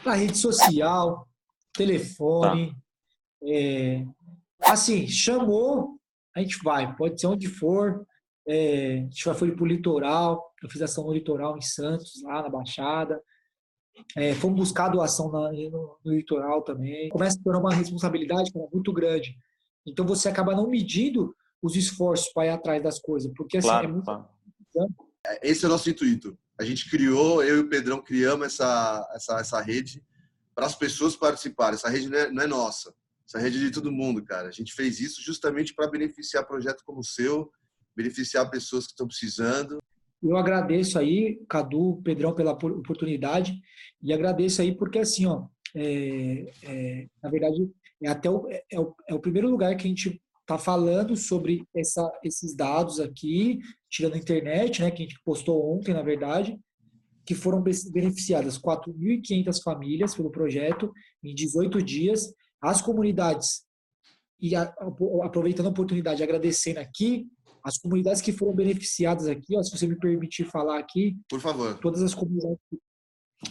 Na 0.05 0.15
rede 0.15 0.37
social, 0.37 1.27
telefone, 1.73 2.77
é, 3.43 4.05
assim, 4.61 5.09
chamou, 5.09 5.99
a 6.37 6.41
gente 6.41 6.63
vai, 6.63 6.95
pode 6.95 7.21
ser 7.21 7.27
onde 7.27 7.49
for. 7.49 8.07
É, 8.47 8.93
a 8.93 8.97
gente 8.97 9.25
já 9.25 9.35
foi 9.35 9.55
pro 9.55 9.67
litoral, 9.67 10.53
eu 10.63 10.71
fiz 10.71 10.83
ação 10.83 11.05
no 11.05 11.13
litoral 11.13 11.57
em 11.57 11.61
Santos, 11.61 12.23
lá 12.23 12.43
na 12.43 12.49
Baixada. 12.49 13.21
É, 14.17 14.35
fomos 14.35 14.57
buscar 14.59 14.89
doação 14.89 15.31
na- 15.31 15.53
no, 15.53 15.97
no 16.05 16.13
litoral 16.13 16.63
também. 16.63 17.09
Começa 17.09 17.39
a 17.39 17.43
tornar 17.43 17.61
uma 17.61 17.75
responsabilidade 17.75 18.51
muito 18.73 18.93
grande. 18.93 19.37
Então 19.87 20.07
você 20.07 20.29
acaba 20.29 20.55
não 20.55 20.69
medindo 20.69 21.35
os 21.63 21.77
esforços 21.77 22.33
para 22.33 22.47
ir 22.47 22.51
atrás 22.51 22.83
das 22.83 22.99
coisas, 22.99 23.33
porque 23.37 23.59
assim, 23.59 23.69
é 23.69 23.71
Claro, 23.71 23.89
muito 23.91 24.05
claro. 24.05 24.27
Esse 25.43 25.65
é 25.65 25.69
o 25.69 25.71
nosso 25.71 25.89
intuito. 25.89 26.37
A 26.59 26.65
gente 26.65 26.91
criou, 26.91 27.43
eu 27.43 27.57
e 27.59 27.61
o 27.61 27.69
Pedrão 27.69 28.03
criamos 28.03 28.47
essa, 28.47 29.09
essa, 29.15 29.41
essa 29.41 29.61
rede 29.61 30.03
para 30.55 30.67
as 30.67 30.75
pessoas 30.75 31.17
participarem. 31.17 31.75
Essa 31.75 31.89
rede 31.89 32.09
não 32.09 32.19
é, 32.19 32.31
não 32.31 32.43
é 32.43 32.47
nossa. 32.47 32.95
Essa 33.27 33.39
rede 33.39 33.59
é 33.59 33.61
de 33.61 33.71
todo 33.71 33.91
mundo, 33.93 34.23
cara. 34.23 34.49
A 34.49 34.53
gente 34.53 34.75
fez 34.75 35.01
isso 35.01 35.23
justamente 35.23 35.75
para 35.75 35.87
beneficiar 35.89 36.47
projetos 36.47 36.83
como 36.83 37.01
o 37.01 37.05
seu, 37.05 37.51
beneficiar 37.97 38.51
pessoas 38.51 38.85
que 38.85 38.93
estão 38.93 39.07
precisando. 39.07 39.83
Eu 40.23 40.37
agradeço 40.37 40.99
aí, 40.99 41.41
Cadu, 41.49 42.01
Pedrão, 42.05 42.35
pela 42.35 42.57
por- 42.57 42.73
oportunidade 42.73 43.61
e 44.03 44.13
agradeço 44.13 44.63
aí 44.63 44.75
porque 44.75 45.01
assim, 45.01 45.27
ó, 45.27 45.47
é, 45.75 46.53
é, 46.63 47.07
na 47.23 47.29
verdade 47.31 47.69
é 48.03 48.09
até 48.09 48.31
o, 48.31 48.49
é, 48.49 48.63
é 48.71 48.81
o, 48.81 48.95
é 49.09 49.15
o 49.15 49.21
primeiro 49.21 49.51
lugar 49.51 49.77
que 49.77 49.85
a 49.85 49.89
gente 49.89 50.21
está 50.41 50.59
falando 50.59 51.17
sobre 51.17 51.65
essa, 51.75 52.11
esses 52.23 52.55
dados 52.55 53.01
aqui, 53.01 53.61
tirando 53.89 54.15
a 54.15 54.19
internet, 54.19 54.83
né, 54.83 54.91
que 54.91 55.03
a 55.03 55.07
gente 55.07 55.21
postou 55.25 55.75
ontem, 55.77 55.95
na 55.95 56.03
verdade, 56.03 56.59
que 57.25 57.35
foram 57.35 57.63
be- 57.63 57.71
beneficiadas 57.93 58.59
4.500 58.59 59.63
famílias 59.63 60.15
pelo 60.15 60.31
projeto 60.31 60.93
em 61.23 61.35
18 61.35 61.81
dias. 61.83 62.35
As 62.61 62.83
comunidades, 62.83 63.63
e 64.41 64.55
a- 64.57 64.75
aproveitando 65.23 65.67
a 65.67 65.71
oportunidade, 65.71 66.23
agradecendo 66.23 66.81
aqui, 66.81 67.29
as 67.65 67.79
comunidades 67.79 68.21
que 68.21 68.33
foram 68.33 68.55
beneficiadas 68.55 69.27
aqui, 69.27 69.57
ó, 69.57 69.63
se 69.63 69.71
você 69.77 69.87
me 69.87 69.97
permitir 69.97 70.45
falar 70.45 70.79
aqui, 70.79 71.17
Por 71.29 71.41
favor. 71.41 71.79
todas 71.79 72.03
as 72.03 72.15
comunidades 72.15 72.59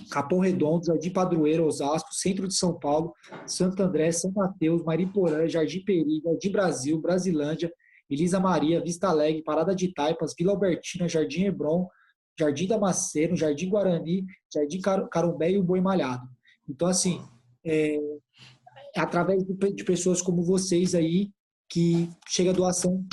Capão 0.10 0.39
Redondo, 0.39 0.86
Jardim 0.86 1.12
Padroeiro, 1.12 1.65
Osasco, 1.65 2.13
Centro 2.13 2.47
de 2.47 2.56
São 2.56 2.80
Paulo, 2.80 3.13
Santo 3.45 3.82
André, 3.84 4.10
São 4.12 4.32
Mateus, 4.32 4.84
Mariporã, 4.84 5.47
Jardim 5.50 5.84
Peri, 5.84 6.21
Jardim 6.24 6.50
Brasil, 6.52 6.97
Brasilândia, 7.02 7.71
Elisa 8.10 8.39
Maria, 8.39 8.82
Vista 8.82 9.10
Alegre, 9.10 9.43
Parada 9.43 9.76
de 9.76 9.93
Taipas, 9.93 10.34
Vila 10.38 10.54
Albertina, 10.54 11.10
Jardim 11.10 11.43
Hebron, 11.43 11.88
Jardim 12.39 12.67
Damasceno, 12.67 13.36
Jardim 13.36 13.69
Guarani, 13.69 14.26
Jardim 14.54 14.80
Car- 14.80 15.08
Carumbé 15.10 15.52
e 15.52 15.58
o 15.58 15.63
Boi 15.63 15.82
Malhado. 15.82 16.26
Então, 16.69 16.88
assim, 16.88 17.21
é, 17.65 17.97
através 18.97 19.43
de 19.43 19.84
pessoas 19.84 20.21
como 20.21 20.41
vocês 20.43 20.95
aí 20.95 21.32
que 21.69 22.10
chega 22.30 22.52
a 22.52 22.54
doação 22.54 23.06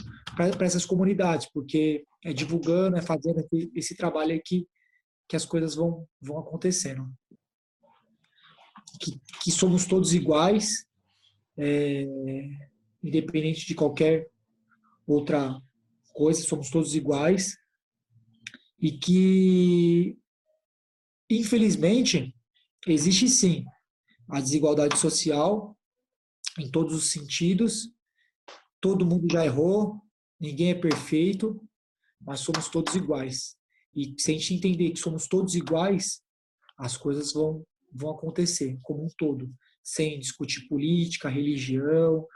para 0.57 0.66
essas 0.66 0.87
comunidades, 0.87 1.48
porque 1.53 2.07
é 2.24 2.33
divulgando, 2.33 2.96
é 2.96 3.03
fazendo 3.03 3.44
esse- 3.74 3.96
trabalho 3.96 4.37
aqui 4.37 4.68
que 5.29 5.35
as 5.35 5.44
coisas 5.44 5.74
vão, 5.74 6.07
vão 6.20 6.38
acontecendo. 6.38 7.12
Que, 9.01 9.20
que 9.42 9.51
somos 9.51 9.85
todos 9.85 10.14
iguais, 10.14 10.87
é, 11.57 12.07
independente 13.03 13.66
de 13.66 13.74
qualquer 13.74 14.31
outra 15.07 15.61
coisa, 16.14 16.40
somos 16.42 16.70
todos 16.70 16.94
iguais. 16.94 17.57
E 18.81 18.92
que, 18.92 20.16
infelizmente, 21.29 22.33
existe 22.87 23.29
sim 23.29 23.64
a 24.29 24.40
desigualdade 24.40 24.96
social 24.98 25.77
em 26.59 26.70
todos 26.70 26.94
os 26.94 27.11
sentidos. 27.11 27.90
Todo 28.81 29.05
mundo 29.05 29.27
já 29.31 29.44
errou, 29.44 30.01
ninguém 30.40 30.70
é 30.70 30.74
perfeito, 30.74 31.61
mas 32.20 32.40
somos 32.40 32.68
todos 32.68 32.94
iguais. 32.94 33.57
E 33.94 34.14
se 34.18 34.31
a 34.31 34.35
gente 34.35 34.55
entender 34.55 34.90
que 34.90 34.98
somos 34.98 35.27
todos 35.27 35.55
iguais, 35.55 36.20
as 36.77 36.96
coisas 36.96 37.33
vão, 37.33 37.64
vão 37.92 38.11
acontecer 38.11 38.79
como 38.83 39.05
um 39.05 39.09
todo, 39.16 39.51
sem 39.83 40.18
discutir 40.18 40.68
política, 40.68 41.29
religião 41.29 42.27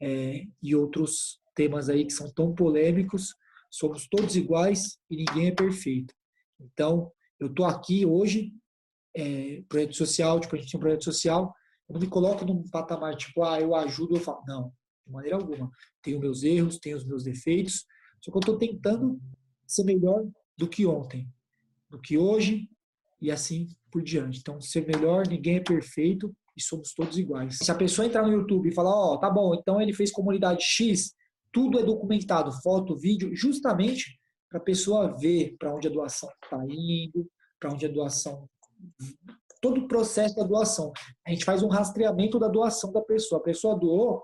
é, 0.00 0.44
e 0.62 0.74
outros 0.74 1.40
temas 1.54 1.88
aí 1.88 2.04
que 2.04 2.12
são 2.12 2.32
tão 2.32 2.54
polêmicos. 2.54 3.34
Somos 3.70 4.08
todos 4.08 4.36
iguais 4.36 4.98
e 5.10 5.16
ninguém 5.16 5.48
é 5.48 5.54
perfeito. 5.54 6.14
Então, 6.60 7.12
eu 7.38 7.48
estou 7.48 7.66
aqui 7.66 8.06
hoje, 8.06 8.52
é, 9.16 9.62
projeto 9.68 9.96
social, 9.96 10.40
tipo, 10.40 10.54
a 10.54 10.58
gente 10.58 10.70
tem 10.70 10.78
um 10.78 10.80
projeto 10.80 11.04
social, 11.04 11.54
eu 11.88 11.94
não 11.94 12.00
me 12.00 12.08
coloco 12.08 12.44
num 12.44 12.62
patamar 12.70 13.16
tipo, 13.16 13.42
ah, 13.42 13.60
eu 13.60 13.74
ajudo, 13.74 14.16
eu 14.16 14.20
falo. 14.20 14.42
Não, 14.46 14.72
de 15.06 15.12
maneira 15.12 15.36
alguma. 15.36 15.70
Tenho 16.02 16.20
meus 16.20 16.42
erros, 16.42 16.78
tenho 16.78 16.96
os 16.96 17.04
meus 17.04 17.24
defeitos, 17.24 17.84
só 18.20 18.30
que 18.30 18.36
eu 18.36 18.40
estou 18.40 18.58
tentando 18.58 19.20
ser 19.66 19.84
melhor 19.84 20.26
do 20.56 20.68
que 20.68 20.86
ontem, 20.86 21.28
do 21.88 22.00
que 22.00 22.16
hoje 22.16 22.68
e 23.20 23.30
assim 23.30 23.68
por 23.90 24.02
diante. 24.02 24.40
Então, 24.40 24.60
ser 24.60 24.86
melhor, 24.86 25.26
ninguém 25.26 25.56
é 25.56 25.60
perfeito 25.60 26.34
e 26.56 26.62
somos 26.62 26.92
todos 26.94 27.18
iguais. 27.18 27.58
Se 27.58 27.70
a 27.70 27.74
pessoa 27.74 28.06
entrar 28.06 28.22
no 28.22 28.32
YouTube 28.32 28.68
e 28.68 28.74
falar, 28.74 28.90
ó, 28.90 29.14
oh, 29.14 29.18
tá 29.18 29.30
bom, 29.30 29.54
então 29.54 29.80
ele 29.80 29.92
fez 29.92 30.10
comunidade 30.10 30.62
X, 30.62 31.14
tudo 31.52 31.78
é 31.78 31.82
documentado, 31.82 32.50
foto, 32.62 32.96
vídeo, 32.96 33.34
justamente 33.34 34.18
para 34.48 34.58
a 34.58 34.62
pessoa 34.62 35.16
ver 35.18 35.56
para 35.58 35.74
onde 35.74 35.88
a 35.88 35.90
doação 35.90 36.28
está 36.42 36.64
indo, 36.68 37.28
para 37.58 37.72
onde 37.72 37.86
a 37.86 37.88
doação. 37.88 38.48
Todo 39.60 39.80
o 39.82 39.88
processo 39.88 40.36
da 40.36 40.44
doação. 40.44 40.92
A 41.26 41.30
gente 41.30 41.44
faz 41.44 41.62
um 41.62 41.68
rastreamento 41.68 42.38
da 42.38 42.48
doação 42.48 42.92
da 42.92 43.00
pessoa. 43.00 43.40
A 43.40 43.44
pessoa 43.44 43.78
doou, 43.78 44.22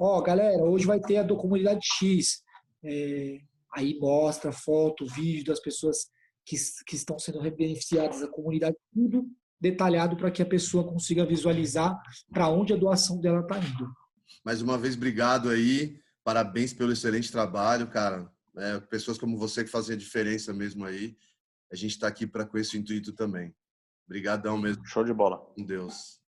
ó, 0.00 0.20
galera, 0.22 0.64
hoje 0.64 0.86
vai 0.86 0.98
ter 0.98 1.18
a 1.18 1.22
do 1.22 1.36
comunidade 1.36 1.80
X. 1.98 2.42
É, 2.82 3.38
aí 3.74 3.98
mostra 4.00 4.50
foto, 4.50 5.06
vídeo 5.06 5.44
das 5.44 5.60
pessoas 5.60 6.08
que, 6.44 6.56
que 6.86 6.96
estão 6.96 7.18
sendo 7.18 7.40
beneficiadas 7.52 8.20
da 8.20 8.28
comunidade, 8.28 8.76
tudo 8.92 9.28
detalhado 9.60 10.16
para 10.16 10.30
que 10.30 10.40
a 10.40 10.46
pessoa 10.46 10.88
consiga 10.88 11.26
visualizar 11.26 12.00
para 12.32 12.48
onde 12.48 12.72
a 12.72 12.76
doação 12.76 13.20
dela 13.20 13.40
está 13.40 13.58
indo. 13.58 13.92
Mais 14.42 14.62
uma 14.62 14.78
vez, 14.78 14.96
obrigado 14.96 15.50
aí. 15.50 16.00
Parabéns 16.24 16.72
pelo 16.72 16.92
excelente 16.92 17.30
trabalho, 17.30 17.86
cara. 17.88 18.30
É, 18.56 18.80
pessoas 18.80 19.18
como 19.18 19.36
você 19.36 19.62
que 19.62 19.70
fazem 19.70 19.94
a 19.94 19.98
diferença 19.98 20.52
mesmo 20.54 20.84
aí. 20.84 21.16
A 21.70 21.76
gente 21.76 21.92
está 21.92 22.08
aqui 22.08 22.26
para 22.26 22.46
com 22.46 22.56
esse 22.56 22.78
intuito 22.78 23.12
também. 23.12 23.54
Obrigadão 24.06 24.56
mesmo. 24.56 24.84
Show 24.86 25.04
de 25.04 25.12
bola. 25.12 25.38
Com 25.38 25.64
Deus. 25.64 26.19